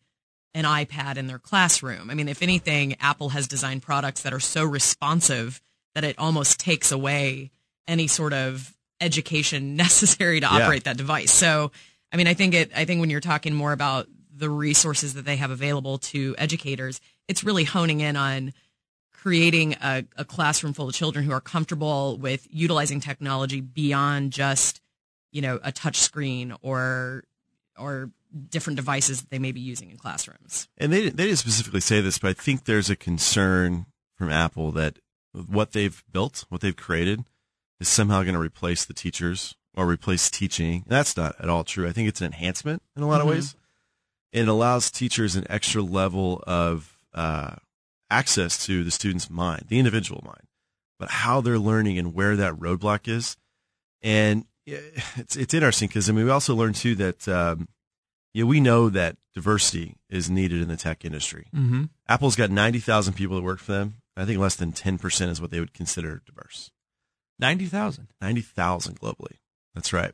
[0.55, 2.11] an iPad in their classroom.
[2.11, 5.61] I mean, if anything, Apple has designed products that are so responsive
[5.99, 7.51] that it almost takes away
[7.89, 10.63] any sort of education necessary to Yeah.
[10.65, 11.33] operate that device.
[11.33, 11.73] So,
[12.13, 15.25] I mean, I think it I think when you're talking more about the resources that
[15.25, 18.53] they have available to educators, it's really honing in on
[19.13, 24.81] creating a, a classroom full of children who are comfortable with utilizing technology beyond just
[25.33, 27.25] you know a touch screen or
[27.77, 28.11] or
[28.51, 32.01] different devices that they may be using in classrooms And they they didn't specifically say
[32.01, 34.99] this, but I think there's a concern from Apple that
[35.33, 37.25] what they've built, what they've created,
[37.81, 40.85] is somehow going to replace the teachers or replace teaching.
[40.87, 41.87] That's not at all true.
[41.89, 43.23] I think it's an enhancement in a lot Mhm.
[43.25, 43.55] of ways.
[44.33, 47.57] It allows teachers an extra level of uh,
[48.11, 50.47] access to the student's mind, the individual mind,
[50.99, 53.37] but how they're learning and where that roadblock is.
[54.03, 57.69] And it's it's interesting because I mean we also learned too that um,
[58.35, 61.47] yeah we know that diversity is needed in the tech industry.
[61.55, 61.89] Mhm.
[62.09, 63.95] Apple's got ninety thousand people that work for them.
[64.19, 66.71] I think less than ten percent is what they would consider diverse.
[67.39, 68.09] Ninety thousand.
[68.21, 69.37] Ninety thousand globally.
[69.75, 70.13] That's right.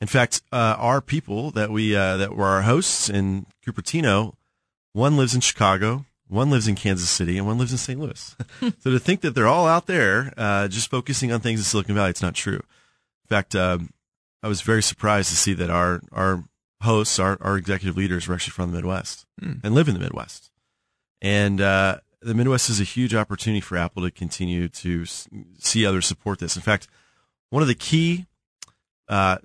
[0.00, 4.34] In fact, uh, our people that we uh, that were our hosts in Cupertino,
[4.92, 7.98] one lives in Chicago, one lives in Kansas City, and one lives in St.
[7.98, 8.36] Louis.
[8.60, 11.94] so to think that they're all out there uh, just focusing on things in Silicon
[11.94, 12.56] Valley, it's not true.
[12.56, 13.90] In fact, um,
[14.42, 16.44] I was very surprised to see that our our
[16.82, 19.54] hosts, our, our executive leaders, were actually from the Midwest Hmm.
[19.64, 20.50] and live in the Midwest.
[21.22, 26.06] And uh, the Midwest is a huge opportunity for Apple to continue to see others
[26.06, 26.56] support this.
[26.56, 26.88] In fact,
[27.50, 28.26] one of the key
[29.08, 29.38] uh,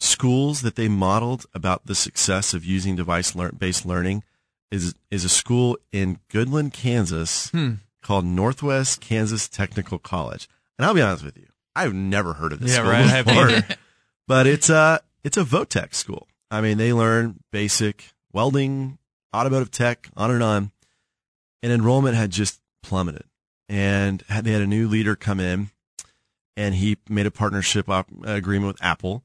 [0.00, 4.22] schools that they modeled about the success of using device lear- based learning
[4.70, 7.74] is is a school in Goodland, Kansas, Hmm.
[8.02, 10.48] called Northwest Kansas Technical College.
[10.76, 13.76] And I'll be honest with you, I've never heard of this Yeah, school right, before.
[14.26, 16.26] but it's a it's a Votech school.
[16.50, 18.98] I mean, they learn basic welding,
[19.34, 20.70] automotive tech, on and on.
[21.64, 23.24] And enrollment had just plummeted.
[23.70, 25.70] And had, they had a new leader come in,
[26.58, 29.24] and he made a partnership op- agreement with Apple,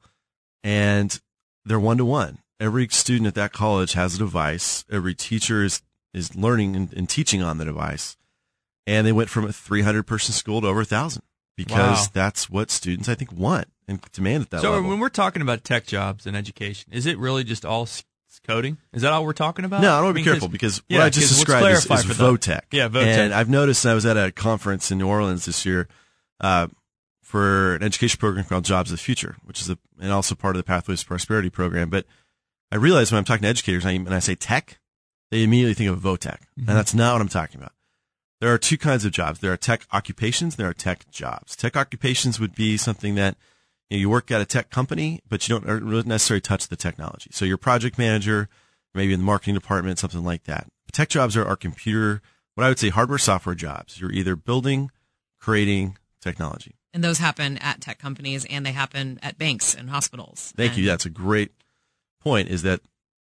[0.63, 1.19] and
[1.65, 2.39] they're one to one.
[2.59, 4.85] Every student at that college has a device.
[4.89, 5.81] Every teacher is
[6.13, 8.17] is learning and, and teaching on the device,
[8.87, 11.21] and they went from a 300 person school to over a thousand
[11.57, 12.11] because Wow.
[12.13, 14.71] that's what students I think want and demand at that level.
[14.71, 14.89] so level.
[14.89, 17.85] when we're talking about tech jobs and education, is it really just all
[18.45, 18.77] coding?
[18.93, 19.81] Is that all we're talking about?
[19.81, 22.17] No, I don't want to be careful because yeah, what I just described is, is.
[22.17, 22.61] Votech.
[22.71, 23.05] Yeah, Votech.
[23.05, 25.87] And I've noticed I was at a conference in New Orleans this year
[26.41, 26.67] uh,
[27.21, 30.55] for an education program called Jobs of the Future, which is a, and also part
[30.55, 31.89] of the Pathways to Prosperity program.
[31.89, 32.05] But
[32.71, 34.79] I realize when I'm talking to educators and I, say tech,
[35.31, 36.39] they immediately think of Votech.
[36.59, 36.67] Mhm.
[36.67, 37.73] And that's not what I'm talking about.
[38.41, 39.39] There are two kinds of jobs.
[39.39, 40.55] There are tech occupations.
[40.55, 41.55] There are tech jobs.
[41.55, 43.35] Tech occupations would be something that
[43.89, 47.29] you, know, you work at a tech company, but you don't necessarily touch the technology.
[47.33, 48.49] So you're a project manager,
[48.93, 50.67] maybe in the marketing department, something like that.
[50.91, 52.21] Tech jobs are, are computer,
[52.55, 53.99] what I would say hardware, software jobs.
[54.01, 54.91] You're either building,
[55.39, 56.75] creating technology.
[56.93, 60.85] and those happen at tech companies and they happen at banks and hospitals Thank you.
[60.85, 61.51] That's a great
[62.19, 62.81] point is that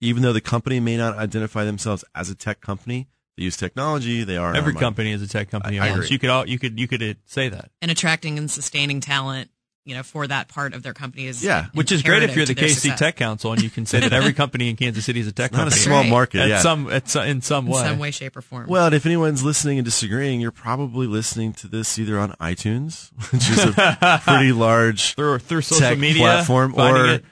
[0.00, 4.22] even though the company may not identify themselves as a tech company, they use technology.
[4.24, 5.78] They are Every company is a tech company.
[5.80, 6.06] I- I almost.
[6.06, 6.14] agree.
[6.14, 7.70] You could all, you could you could say that.
[7.82, 9.50] and attracting and sustaining talent
[9.86, 12.44] you know for that part of their company is yeah, which is great if you're
[12.44, 12.98] the KC success.
[12.98, 15.52] Tech Council and you can say that every company in Kansas City is a tech
[15.52, 16.10] company Not a small Right.
[16.10, 16.60] market, At yeah.
[16.60, 17.82] some, at some, in some in way.
[17.82, 21.52] some way shape or form Well, and if anyone's listening and disagreeing, you're probably listening
[21.54, 26.22] to this either on iTunes, which is a pretty large through, through social tech media,
[26.24, 27.24] platform, or it.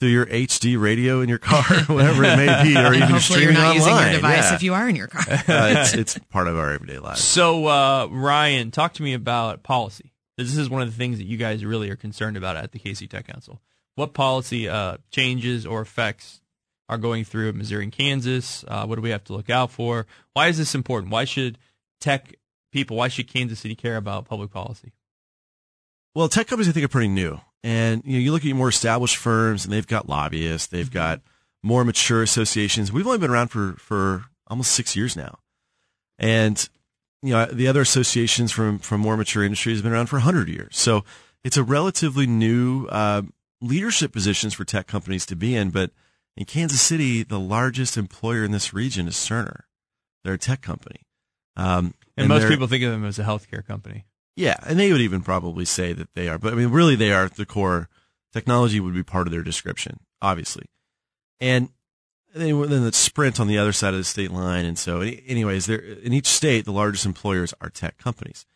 [0.00, 3.42] through your HD radio in your car, whatever it may be, or And even hopefully
[3.42, 4.12] you're streaming not using your online.
[4.14, 4.54] device Yeah.
[4.56, 7.22] if you are in your car uh, it's, it's part of our everyday lives.
[7.22, 10.09] So, uh, Ryan, talk to me about policy.
[10.46, 12.78] This is one of the things that you guys really are concerned about at the
[12.78, 13.60] KC Tech Council.
[13.94, 16.40] What policy uh, changes or effects
[16.88, 18.64] are going through Missouri and Kansas?
[18.66, 20.06] Uh, what do we have to look out for?
[20.32, 21.12] Why is this important?
[21.12, 21.58] Why should
[22.00, 22.34] tech
[22.72, 24.92] people, why should Kansas City care about public policy?
[26.14, 28.56] Well, tech companies I think are pretty new, and you know you look at your
[28.56, 30.94] more established firms, and they've got lobbyists, they've Mm-hmm.
[30.94, 31.20] got
[31.62, 32.90] more mature associations.
[32.90, 35.38] We've only been around for for almost six years now,
[36.18, 36.68] and
[37.22, 40.48] you know the other associations from from more mature industries have been around for hundred
[40.48, 40.76] years.
[40.76, 41.04] So
[41.44, 43.22] it's a relatively new uh,
[43.60, 45.70] leadership positions for tech companies to be in.
[45.70, 45.90] But
[46.36, 49.62] in Kansas City, the largest employer in this region is Cerner.
[50.24, 51.02] They're a tech company.
[51.56, 54.06] Um, and, most people think of them as a healthcare company.
[54.36, 57.12] yeah, and they would even probably say that they are, but I mean, really, they
[57.12, 57.88] are the core.
[58.32, 60.66] Technology would be part of their description, obviously,
[61.40, 61.70] and
[62.34, 65.66] then then the Sprint on the other side of the state line, and so, anyways,
[65.66, 68.46] there in each state, the largest employers are tech companies,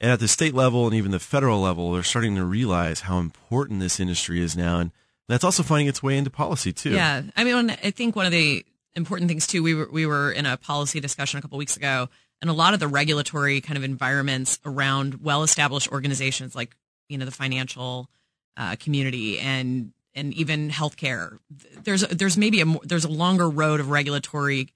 [0.00, 3.18] and at the state level and even the federal level, they're starting to realize how
[3.18, 4.92] important this industry is now, and
[5.28, 6.90] that's also finding its way into policy too.
[6.90, 9.62] Yeah, I mean, I think one of the important things too.
[9.62, 12.08] We were we were in a policy discussion a couple weeks ago,
[12.40, 16.76] and a lot of the regulatory kind of environments around well-established organizations like
[17.08, 18.08] you know the financial
[18.56, 21.38] uh, community and and even healthcare.
[21.84, 24.68] There's there's maybe a more, there's a longer road of regulatory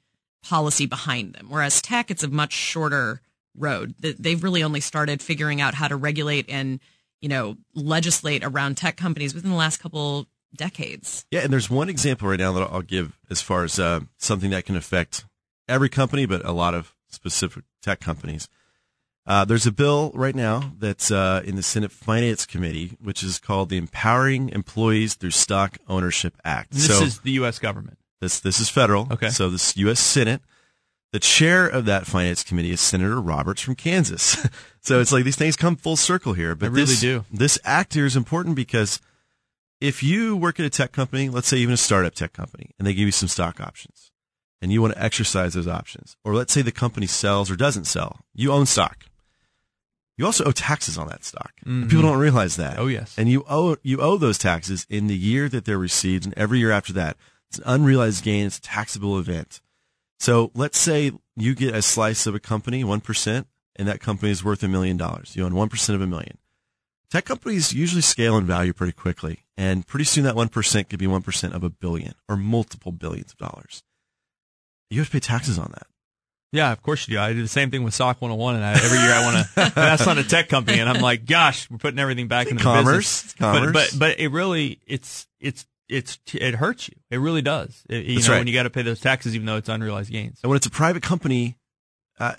[0.43, 3.21] policy behind them, whereas tech it's a much shorter
[3.57, 3.95] road.
[4.01, 6.81] Th- They've really only started figuring out how to regulate and
[7.21, 11.27] you know legislate around tech companies within the last couple decades.
[11.31, 14.51] Yeah, and there's one example right now that I'll give as far as uh, something
[14.51, 15.25] that can affect
[15.69, 18.49] every company, but a lot of specific tech companies.
[19.27, 23.41] Uh, there's a bill right now that's uh, in the Senate Finance Committee, which is
[23.41, 26.73] called the Empowering Employees Through Stock Ownership Act.
[26.73, 27.59] And this is the U.S.
[27.59, 27.99] government.
[28.21, 29.09] This this is federal.
[29.11, 29.29] Okay.
[29.29, 29.99] So this U.S.
[29.99, 30.43] Senate,
[31.13, 34.47] the chair of that finance committee is Senator Roberts from Kansas.
[34.81, 36.55] so it's like these things come full circle here.
[36.55, 37.25] But They really this, do.
[37.33, 39.01] This act here is important because
[39.81, 42.87] if you work at a tech company, let's say even a startup tech company, and
[42.87, 44.13] they give you some stock options,
[44.63, 47.87] and you want to exercise those options, or let's say the company sells or doesn't
[47.87, 49.05] sell, you own stock.
[50.17, 51.53] You also owe taxes on that stock.
[51.67, 51.91] Mhm.
[51.91, 52.79] People don't realize that.
[52.79, 53.15] Oh, yes.
[53.19, 56.59] And you owe you owe those taxes in the year that they're received and every
[56.59, 57.17] year after that.
[57.49, 59.61] It's an unrealized gain, it's a taxable event.
[60.19, 64.33] So let's say you get a slice of a company, one percent, and that company
[64.33, 65.37] is worth a million dollars.
[65.37, 66.39] You own one percent of a million.
[67.11, 70.99] Tech companies usually scale in value pretty quickly, and pretty soon that one percent could
[70.99, 73.83] be one percent of a billion or multiple billions of dollars.
[74.91, 75.87] You have to pay taxes on that.
[76.57, 77.21] Yeah, of course you do.
[77.21, 79.73] I do the same thing with Sock 101, and I, every year I want to.
[79.75, 82.65] that's not a tech company, and I'm like, gosh, we're putting everything back into the
[82.65, 83.23] Commerce.
[83.23, 83.33] business.
[83.35, 83.73] Commerce.
[83.73, 86.95] But, but but it really it's it's it's it hurts you.
[87.11, 87.85] It really does.
[87.89, 88.41] It, you That's know right.
[88.41, 90.41] when you got to pay those taxes, even though it's unrealized gains.
[90.43, 91.57] And when it's a private company,
[92.19, 92.35] uh,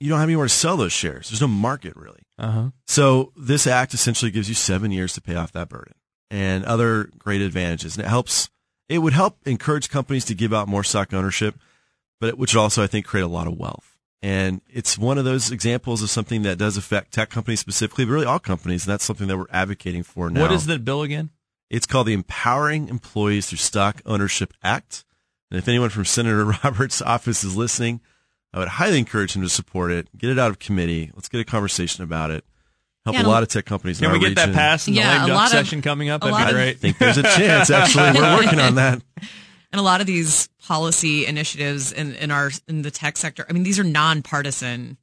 [0.00, 1.30] you don't have anywhere to sell those shares.
[1.30, 2.20] There's no market really.
[2.38, 2.68] Uh huh.
[2.86, 5.94] So this act essentially gives you seven years to pay off that burden
[6.30, 7.96] and other great advantages.
[7.96, 8.48] And it helps,
[8.88, 11.56] it would help encourage companies to give out more stock ownership,
[12.20, 13.96] but it, which would also, I think, create a lot of wealth.
[14.20, 18.12] And it's one of those examples of something that does affect tech companies specifically, but
[18.12, 18.84] really all companies.
[18.86, 20.40] And that's something that we're advocating for now.
[20.42, 21.30] What is the bill again?
[21.70, 25.04] It's called the Empowering Employees Through Stock Ownership Act.
[25.50, 28.00] And if anyone from Senator Roberts' office is listening,
[28.52, 30.08] I would highly encourage him to support it.
[30.18, 31.12] Get it out of committee.
[31.14, 32.44] Let's get a conversation about it.
[33.04, 34.00] Help Yeah, a lot of tech companies.
[34.00, 35.80] in Can we our get that passed in the Yeah, lame duck lot of- session
[35.80, 36.22] coming up?
[36.22, 36.70] That'd be great.
[36.70, 37.70] I think there's a chance.
[37.70, 39.02] Actually, we're working on that.
[39.72, 43.52] And a lot of these policy initiatives in, in our in the tech sector i
[43.52, 44.96] mean these are nonpartisan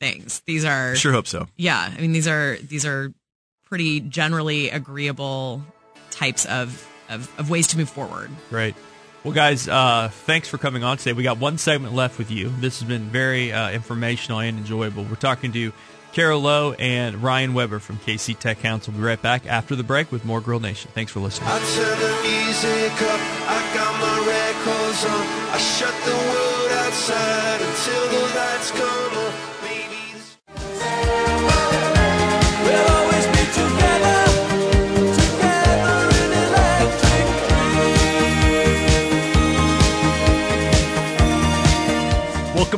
[0.00, 1.46] things these are Sure hope so.
[1.56, 3.12] yeah i mean these are these are
[3.64, 5.62] pretty generally agreeable
[6.10, 8.74] types of of, of ways to move forward Great.
[9.24, 11.12] Well, guys, uh, thanks for coming on today.
[11.12, 12.52] We got one segment left with you.
[12.58, 15.04] This has been very uh, informational and enjoyable.
[15.04, 15.72] We're talking to
[16.12, 18.92] Kara Lowe and Ryan Weber from KC Tech Council.
[18.92, 20.90] We'll be right back after the break with more Grill Nation.
[20.94, 21.48] Thanks for listening.
[21.50, 25.26] I turn the music up, I got my records on.
[25.52, 29.51] I shut the world outside until the lights come on.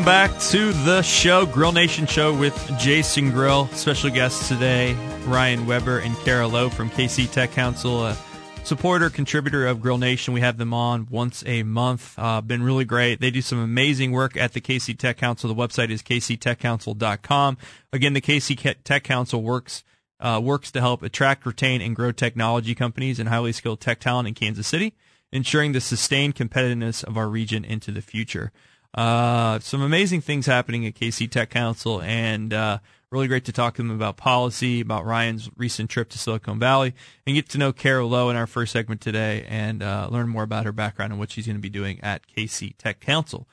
[0.04, 3.68] Welcome back to the show, Grill Nation Show with Jason Grill.
[3.68, 4.92] Special guests today,
[5.24, 8.16] Ryan Weber and Kara Lowe from KC Tech Council, a
[8.64, 10.34] supporter, contributor of Grill Nation.
[10.34, 12.18] We have them on once a month.
[12.18, 13.18] Uh, been really great.
[13.18, 15.48] They do some amazing work at the KC Tech Council.
[15.48, 17.56] The website is kctechcouncil.com.
[17.90, 19.84] Again, the KC Tech Council works
[20.20, 24.28] uh, works to help attract, retain, and grow technology companies and highly skilled tech talent
[24.28, 24.92] in Kansas City,
[25.32, 28.52] ensuring the sustained competitiveness of our region into the future.
[28.94, 32.78] Uh, some amazing things happening at KC Tech Council, and uh,
[33.11, 36.95] really great to talk to them about policy, about Ryan's recent trip to Silicon Valley,
[37.26, 40.45] and get to know Kara Lowe in our first segment today, and uh, learn more
[40.45, 43.49] about her background and what she's going to be doing at KC Tech Council.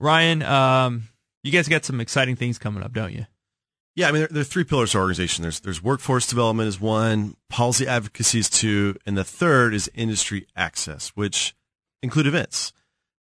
[0.00, 1.04] Ryan, um,
[1.44, 3.26] you guys got some exciting things coming up, don't you?
[3.94, 5.42] Yeah, I mean, there, there are three pillars to our organization.
[5.42, 10.46] There's there's workforce development is one, policy advocacy is two, and the third is industry
[10.56, 11.54] access, which
[12.02, 12.72] include events.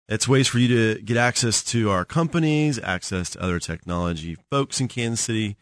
[0.09, 4.81] It's ways for you to get access to our companies, access to other technology folks
[4.81, 5.57] in Kansas City,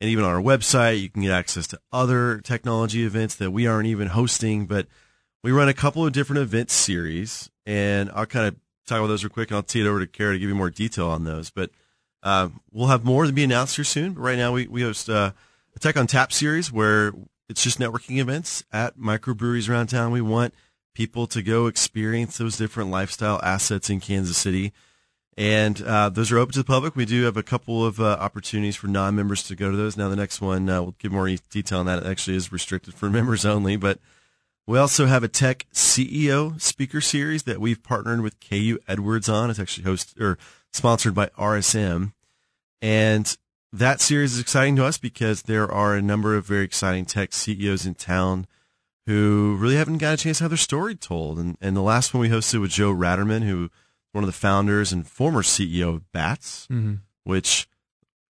[0.00, 3.66] And even on our website, you can get access to other technology events that we
[3.66, 4.86] aren't even hosting, but
[5.42, 8.54] we run a couple of different event series and I'll kind of
[8.86, 10.54] talk about those real quick and I'll tee it over to Kara to give you
[10.54, 11.50] more detail on those.
[11.50, 11.70] But
[12.22, 14.12] uh, we'll have more to be announced here soon.
[14.12, 15.32] But right now, we, we host uh,
[15.74, 17.12] a Tech on Tap series where
[17.48, 20.12] it's just networking events at microbreweries around town.
[20.12, 20.54] We want
[20.98, 24.72] people to go experience those different lifestyle assets in Kansas City.
[25.36, 26.96] And uh, those are open to the public.
[26.96, 29.96] We do have a couple of uh, opportunities for non-members to go to those.
[29.96, 32.00] Now, the next one, uh, we'll give more detail on that.
[32.00, 34.00] It actually is restricted for members only, but
[34.66, 39.50] we also have a tech CEO speaker series that we've partnered with KU Edwards on.
[39.50, 40.36] It's actually hosted or
[40.72, 42.12] sponsored by RSM.
[42.82, 43.36] And
[43.72, 47.32] that series is exciting to us because there are a number of very exciting tech
[47.32, 48.48] CEOs in town
[49.08, 51.38] who really haven't got a chance to have their story told.
[51.38, 53.70] And, and the last one we hosted was Joe Ratterman, who
[54.12, 56.96] one of the founders and former CEO of Bats, mm-hmm.
[57.24, 57.70] which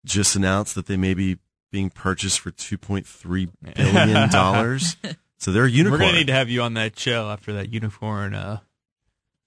[0.05, 1.39] just announced that they may be
[1.71, 5.17] being purchased for $2.3 billion.
[5.39, 6.01] so they're a unicorn.
[6.01, 8.59] We're going to need to have you on that show after that unicorn uh,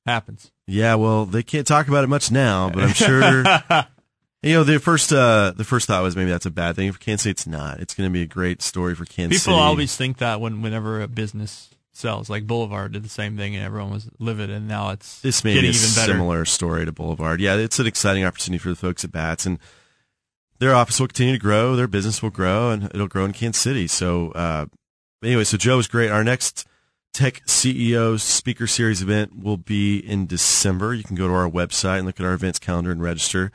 [0.05, 0.49] happens.
[0.65, 3.43] Yeah, well, they can't talk about it much now, but I'm sure
[4.43, 6.91] You know, the first uh, the first thought was maybe that's a bad thing.
[6.91, 7.79] For Kansas City, it's not.
[7.79, 9.49] It's going to be a great story for Kansas City.
[9.49, 9.67] People City.
[9.67, 13.65] always think that when whenever a business sells, like Boulevard did the same thing, and
[13.65, 16.11] everyone was livid, and now it's this may getting be a even better.
[16.13, 17.41] similar story to Boulevard.
[17.41, 19.57] Yeah, it's an exciting opportunity for the folks at Bats, and
[20.59, 23.61] their office will continue to grow, their business will grow, and it'll grow in Kansas
[23.61, 23.87] City.
[23.87, 24.67] So, uh,
[25.23, 26.11] anyway, so Joe is great.
[26.11, 26.67] Our next
[27.11, 30.93] Tech CEO Speaker Series event will be in December.
[30.93, 33.51] You can go to our website and look at our events calendar and register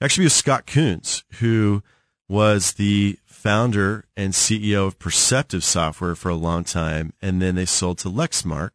[0.00, 1.82] actually with Scott Coons, who
[2.28, 7.64] was the founder and CEO of Perceptive Software for a long time, and then they
[7.64, 8.70] sold to Lexmark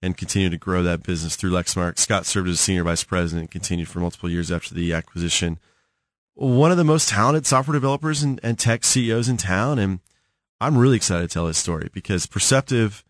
[0.00, 1.98] and continued to grow that business through Lexmark.
[1.98, 5.58] Scott served as senior vice president and continued for multiple years after the acquisition.
[6.34, 9.98] One of the most talented software developers and, and tech CEOs in town, and
[10.60, 13.04] I'm really excited to tell his story because Perceptive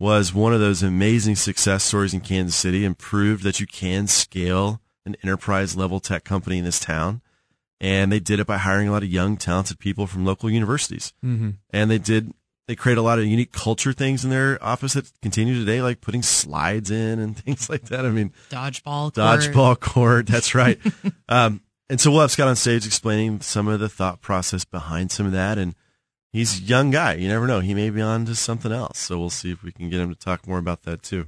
[0.00, 4.08] was one of those amazing success stories in Kansas City and proved that you can
[4.08, 7.20] scale an enterprise level tech company in this town.
[7.80, 11.12] And they did it by hiring a lot of young, talented people from local universities.
[11.24, 11.50] Mm-hmm.
[11.70, 12.32] And they did,
[12.68, 16.00] they create a lot of unique culture things in their office that continue today, like
[16.00, 18.06] putting slides in and things like that.
[18.06, 19.14] I mean, dodgeball, court.
[19.14, 20.26] dodgeball court.
[20.28, 20.78] That's right.
[21.28, 25.10] um, and so we'll have Scott on stage explaining some of the thought process behind
[25.10, 25.58] some of that.
[25.58, 25.74] And
[26.32, 27.14] he's a young guy.
[27.14, 27.60] You never know.
[27.60, 28.98] He may be on to something else.
[28.98, 31.26] So we'll see if we can get him to talk more about that too.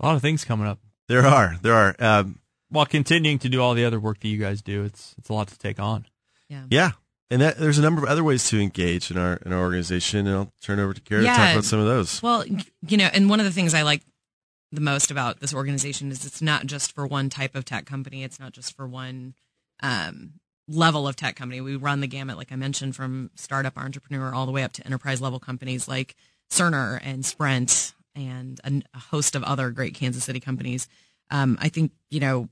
[0.00, 0.80] A lot of things coming up.
[1.08, 1.56] There are.
[1.62, 1.94] There are.
[1.98, 4.84] Um, while continuing to do all the other work that you guys do.
[4.84, 6.06] It's it's a lot to take on.
[6.48, 6.64] Yeah.
[6.70, 6.90] Yeah.
[7.28, 10.26] And that, there's a number of other ways to engage in our in our organization,
[10.26, 11.32] and I'll turn over to Kara yeah.
[11.32, 12.22] to talk about some of those.
[12.22, 12.44] Well,
[12.88, 14.02] you know, and one of the things I like
[14.70, 18.22] the most about this organization is it's not just for one type of tech company.
[18.22, 19.34] It's not just for one
[19.82, 20.34] um,
[20.68, 21.60] level of tech company.
[21.60, 24.86] We run the gamut, like I mentioned, from startup entrepreneur all the way up to
[24.86, 26.14] enterprise level companies like
[26.50, 30.86] Cerner and Sprint and a, a host of other great Kansas City companies.
[31.30, 32.48] Um, I think you know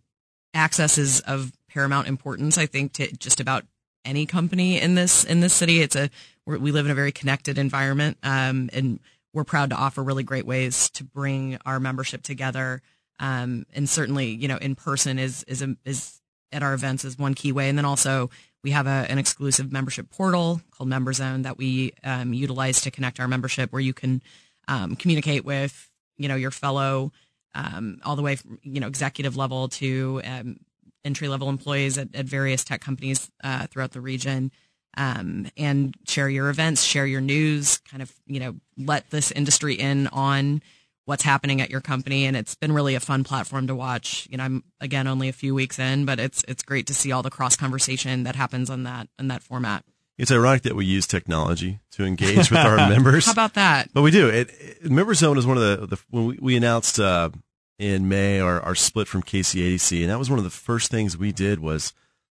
[0.55, 2.57] access is of paramount importance.
[2.57, 3.65] I think to just about
[4.05, 5.81] any company in this in this city.
[5.81, 6.11] It's a
[6.47, 9.01] we live in a very connected environment, um, and
[9.33, 12.83] we're proud to offer really great ways to bring our membership together.
[13.19, 16.21] Um, and certainly, you know, in person is is a, is
[16.53, 18.31] at our events is one key way, and then also
[18.63, 22.91] we have a, an exclusive membership portal called Member Zone that we um, utilize to
[22.91, 24.23] connect our membership, where you can
[24.69, 27.13] um, communicate with you know your fellow
[27.55, 30.57] um, all the way from you know executive level to um,
[31.05, 34.51] entry level employees at, at, various tech companies uh, throughout the region.
[34.97, 39.75] Um, and share your events, share your news, kind of, you know, let this industry
[39.75, 40.63] in on
[41.05, 42.27] what's happening at your company.
[42.27, 44.29] And it's been really a fun platform to watch.
[44.31, 47.11] You know, I'm again only a few weeks in, but it's it's great to see
[47.11, 49.85] all the cross conversation that happens on that in that format.
[50.17, 53.27] It's ironic that we use technology to engage with our members.
[53.27, 53.93] How about that?
[53.93, 54.29] But we do.
[54.29, 57.31] It, it Member Zone is one of the, the when we, we announced uh,
[57.79, 61.17] in May our, our split from KCADC, and that was one of the first things
[61.17, 61.93] we did was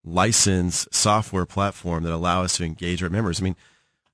[0.05, 3.41] license software platform that allow us to engage our members.
[3.41, 3.57] I mean,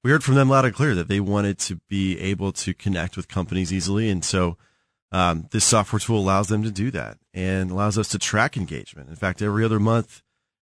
[0.03, 3.17] we heard from them loud and clear that they wanted to be able to connect
[3.17, 4.57] with companies easily, and so
[5.13, 9.11] um, this software tool allows them to do that and allows us to track engagement.
[9.11, 10.23] In fact, every other month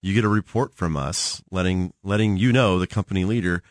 [0.02, 3.62] you get a report from us letting letting you know the company leader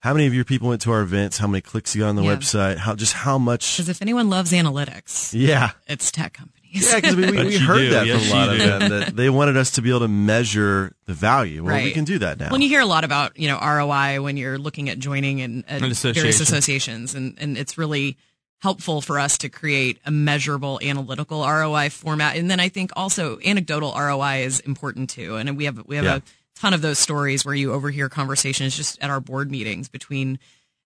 [0.00, 2.16] how many of your people went to our events, how many clicks you got on
[2.16, 2.36] the yeah.
[2.36, 3.76] website, how just how much.
[3.76, 6.60] Because if anyone loves analytics, yeah, it's tech companies.
[6.72, 7.90] Yeah, because we, we, we heard do.
[7.90, 10.08] that yes, from a lot of them that they wanted us to be able to
[10.08, 11.64] measure the value.
[11.64, 11.84] Well, right.
[11.84, 12.50] we can do that now.
[12.50, 15.64] When you hear a lot about you know ROI when you're looking at joining and
[15.64, 16.14] uh, association.
[16.14, 18.16] various associations, and and it's really
[18.60, 22.36] helpful for us to create a measurable analytical ROI format.
[22.36, 25.36] And then I think also anecdotal ROI is important too.
[25.36, 26.16] And we have we have yeah.
[26.16, 26.22] a
[26.60, 30.38] ton of those stories where you overhear conversations just at our board meetings between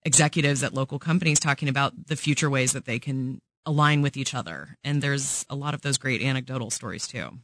[0.03, 4.33] executives at local companies talking about the future ways that they can align with each
[4.33, 4.77] other.
[4.83, 7.39] And there's a lot of those great anecdotal stories too.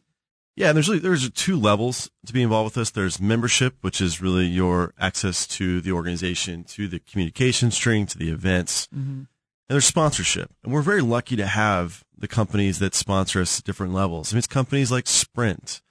[0.56, 2.92] Yeah, and there's really, there's two levels to be involved with this.
[2.92, 8.18] There's membership, which is really your access to the organization, to the communication string, to
[8.18, 9.10] the events, Mm-hmm.
[9.12, 9.28] and
[9.70, 10.52] there's sponsorship.
[10.64, 14.32] And we're very lucky to have the companies that sponsor us at different levels.
[14.32, 15.82] I mean, it's companies like Sprint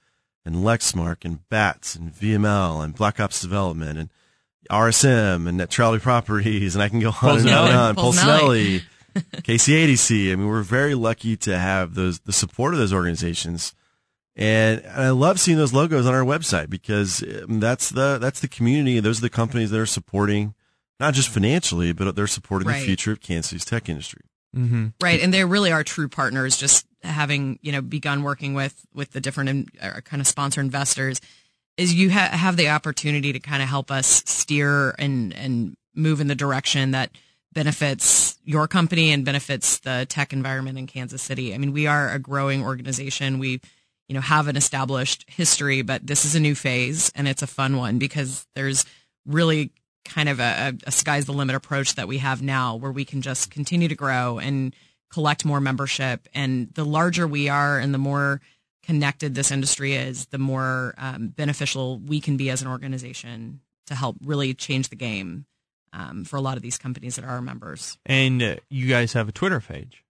[0.45, 4.09] and Lexmark and Bats and VML and Black Ops Development and
[4.69, 7.95] RSM and Neutrality Properties, and I can go on and on and on.
[7.95, 8.81] Polsinelli.
[9.15, 10.31] Polsinelli, KCADC.
[10.31, 13.73] I mean, we're very lucky to have those the support of those organizations.
[14.35, 18.39] And, and I love seeing those logos on our website because um, that's the that's
[18.39, 18.99] the community.
[19.01, 20.53] Those are the companies that are supporting
[20.99, 22.79] not just financially, but they're supporting Right.
[22.79, 24.21] the future of Kansas City's tech industry.
[24.55, 24.87] Mm-hmm.
[25.01, 26.55] Right, and they really are true partners.
[26.57, 30.61] Just having you know begun working with with the different in- uh, kind of sponsor
[30.61, 31.21] investors,
[31.77, 36.21] is you ha- have the opportunity to kind of help us steer and and move
[36.21, 37.11] in the direction that
[37.53, 41.53] benefits your company and benefits the tech environment in Kansas City.
[41.53, 43.39] I mean, we are a growing organization.
[43.39, 43.61] We
[44.07, 47.47] you know have an established history, but this is a new phase and it's a
[47.47, 48.85] fun one because there's
[49.25, 49.71] really
[50.05, 53.21] kind of a, a sky's the limit approach that we have now where we can
[53.21, 54.75] just continue to grow and
[55.11, 58.41] collect more membership and the larger we are and the more
[58.83, 63.95] connected this industry is the more um, beneficial we can be as an organization to
[63.95, 65.45] help really change the game
[65.93, 69.13] um, for a lot of these companies that are our members And uh, you guys
[69.13, 70.03] have a Twitter page.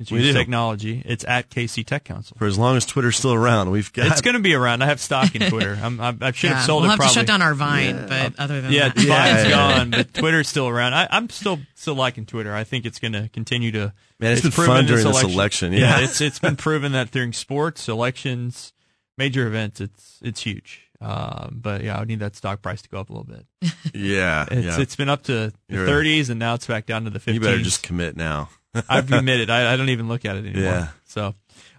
[0.00, 0.38] It's We Use do.
[0.38, 1.02] Technology.
[1.04, 2.36] It's at KC Tech Council.
[2.38, 4.80] For as long as Twitter's still around, we've got It's going to be around.
[4.82, 5.76] I have stock in Twitter.
[5.82, 6.92] I'm, I, I should have Yeah, sold we'll it.
[6.92, 7.14] have probably.
[7.14, 8.76] to shut down our vine but other than that.
[8.76, 8.96] Yeah, that
[9.42, 10.94] Vine's gone, but Twitter's still around.
[10.94, 12.54] I, I'm still still liking Twitter.
[12.54, 13.92] I think it's going to continue to.
[14.20, 15.98] Man, it's been proven fun during this election, yeah.
[16.00, 18.72] it's it's been proven that during sports, elections,
[19.16, 20.84] major events, it's it's huge.
[21.00, 23.46] Um, but yeah, I would need that stock price to go up a little bit.
[23.94, 24.80] yeah, It's yeah.
[24.80, 27.34] it's been up to the You're- 30s, and now it's back down to the 15s.
[27.34, 28.48] you better just commit now.
[28.88, 30.62] I've admitted I, I don't even look at it anymore.
[30.62, 30.88] Yeah.
[31.04, 31.34] So,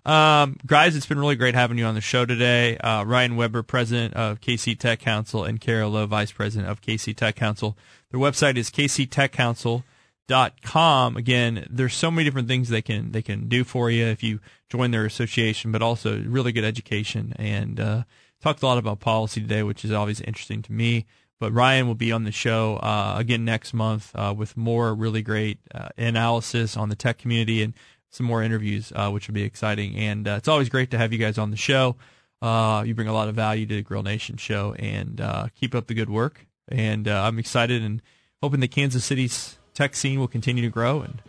[0.05, 2.77] um, guys, it's been really great having you on the show today.
[2.77, 7.15] Uh, Ryan Weber, president of KC Tech Council, and Kara Lowe, vice president of KC
[7.15, 7.77] Tech Council.
[8.11, 11.17] Their website is kctechcouncil.com.
[11.17, 14.39] Again, there's so many different things they can they can do for you if you
[14.69, 18.03] join their association, but also really good education and uh,
[18.41, 21.05] talked a lot about policy today, which is always interesting to me.
[21.39, 25.21] But Ryan will be on the show uh, again next month uh, with more really
[25.21, 27.73] great uh, analysis on the tech community and
[28.09, 29.95] some more interviews, uh, which will be exciting.
[29.95, 31.95] And uh, it's always great to have you guys on the show.
[32.41, 35.21] You bring a lot of value to the Grill Nation show, and
[35.55, 36.45] keep up the good work.
[36.67, 38.01] And I'm excited and
[38.41, 41.21] hoping that Kansas City's tech scene will continue to grow and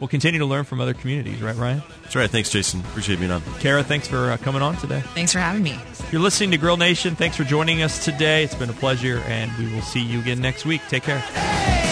[0.00, 1.40] we'll continue to learn from other communities.
[1.42, 1.82] Right, Ryan?
[2.02, 2.30] That's right.
[2.30, 2.80] Thanks, Jason.
[2.80, 3.42] Appreciate being on.
[3.60, 5.00] Kara, thanks for uh, coming on today.
[5.14, 5.78] thanks for having me
[6.10, 7.14] You're listening to Grill Nation.
[7.16, 8.44] Thanks for joining us today.
[8.44, 10.82] It's been a pleasure, and we will see you again next week.
[10.88, 11.85] Take care.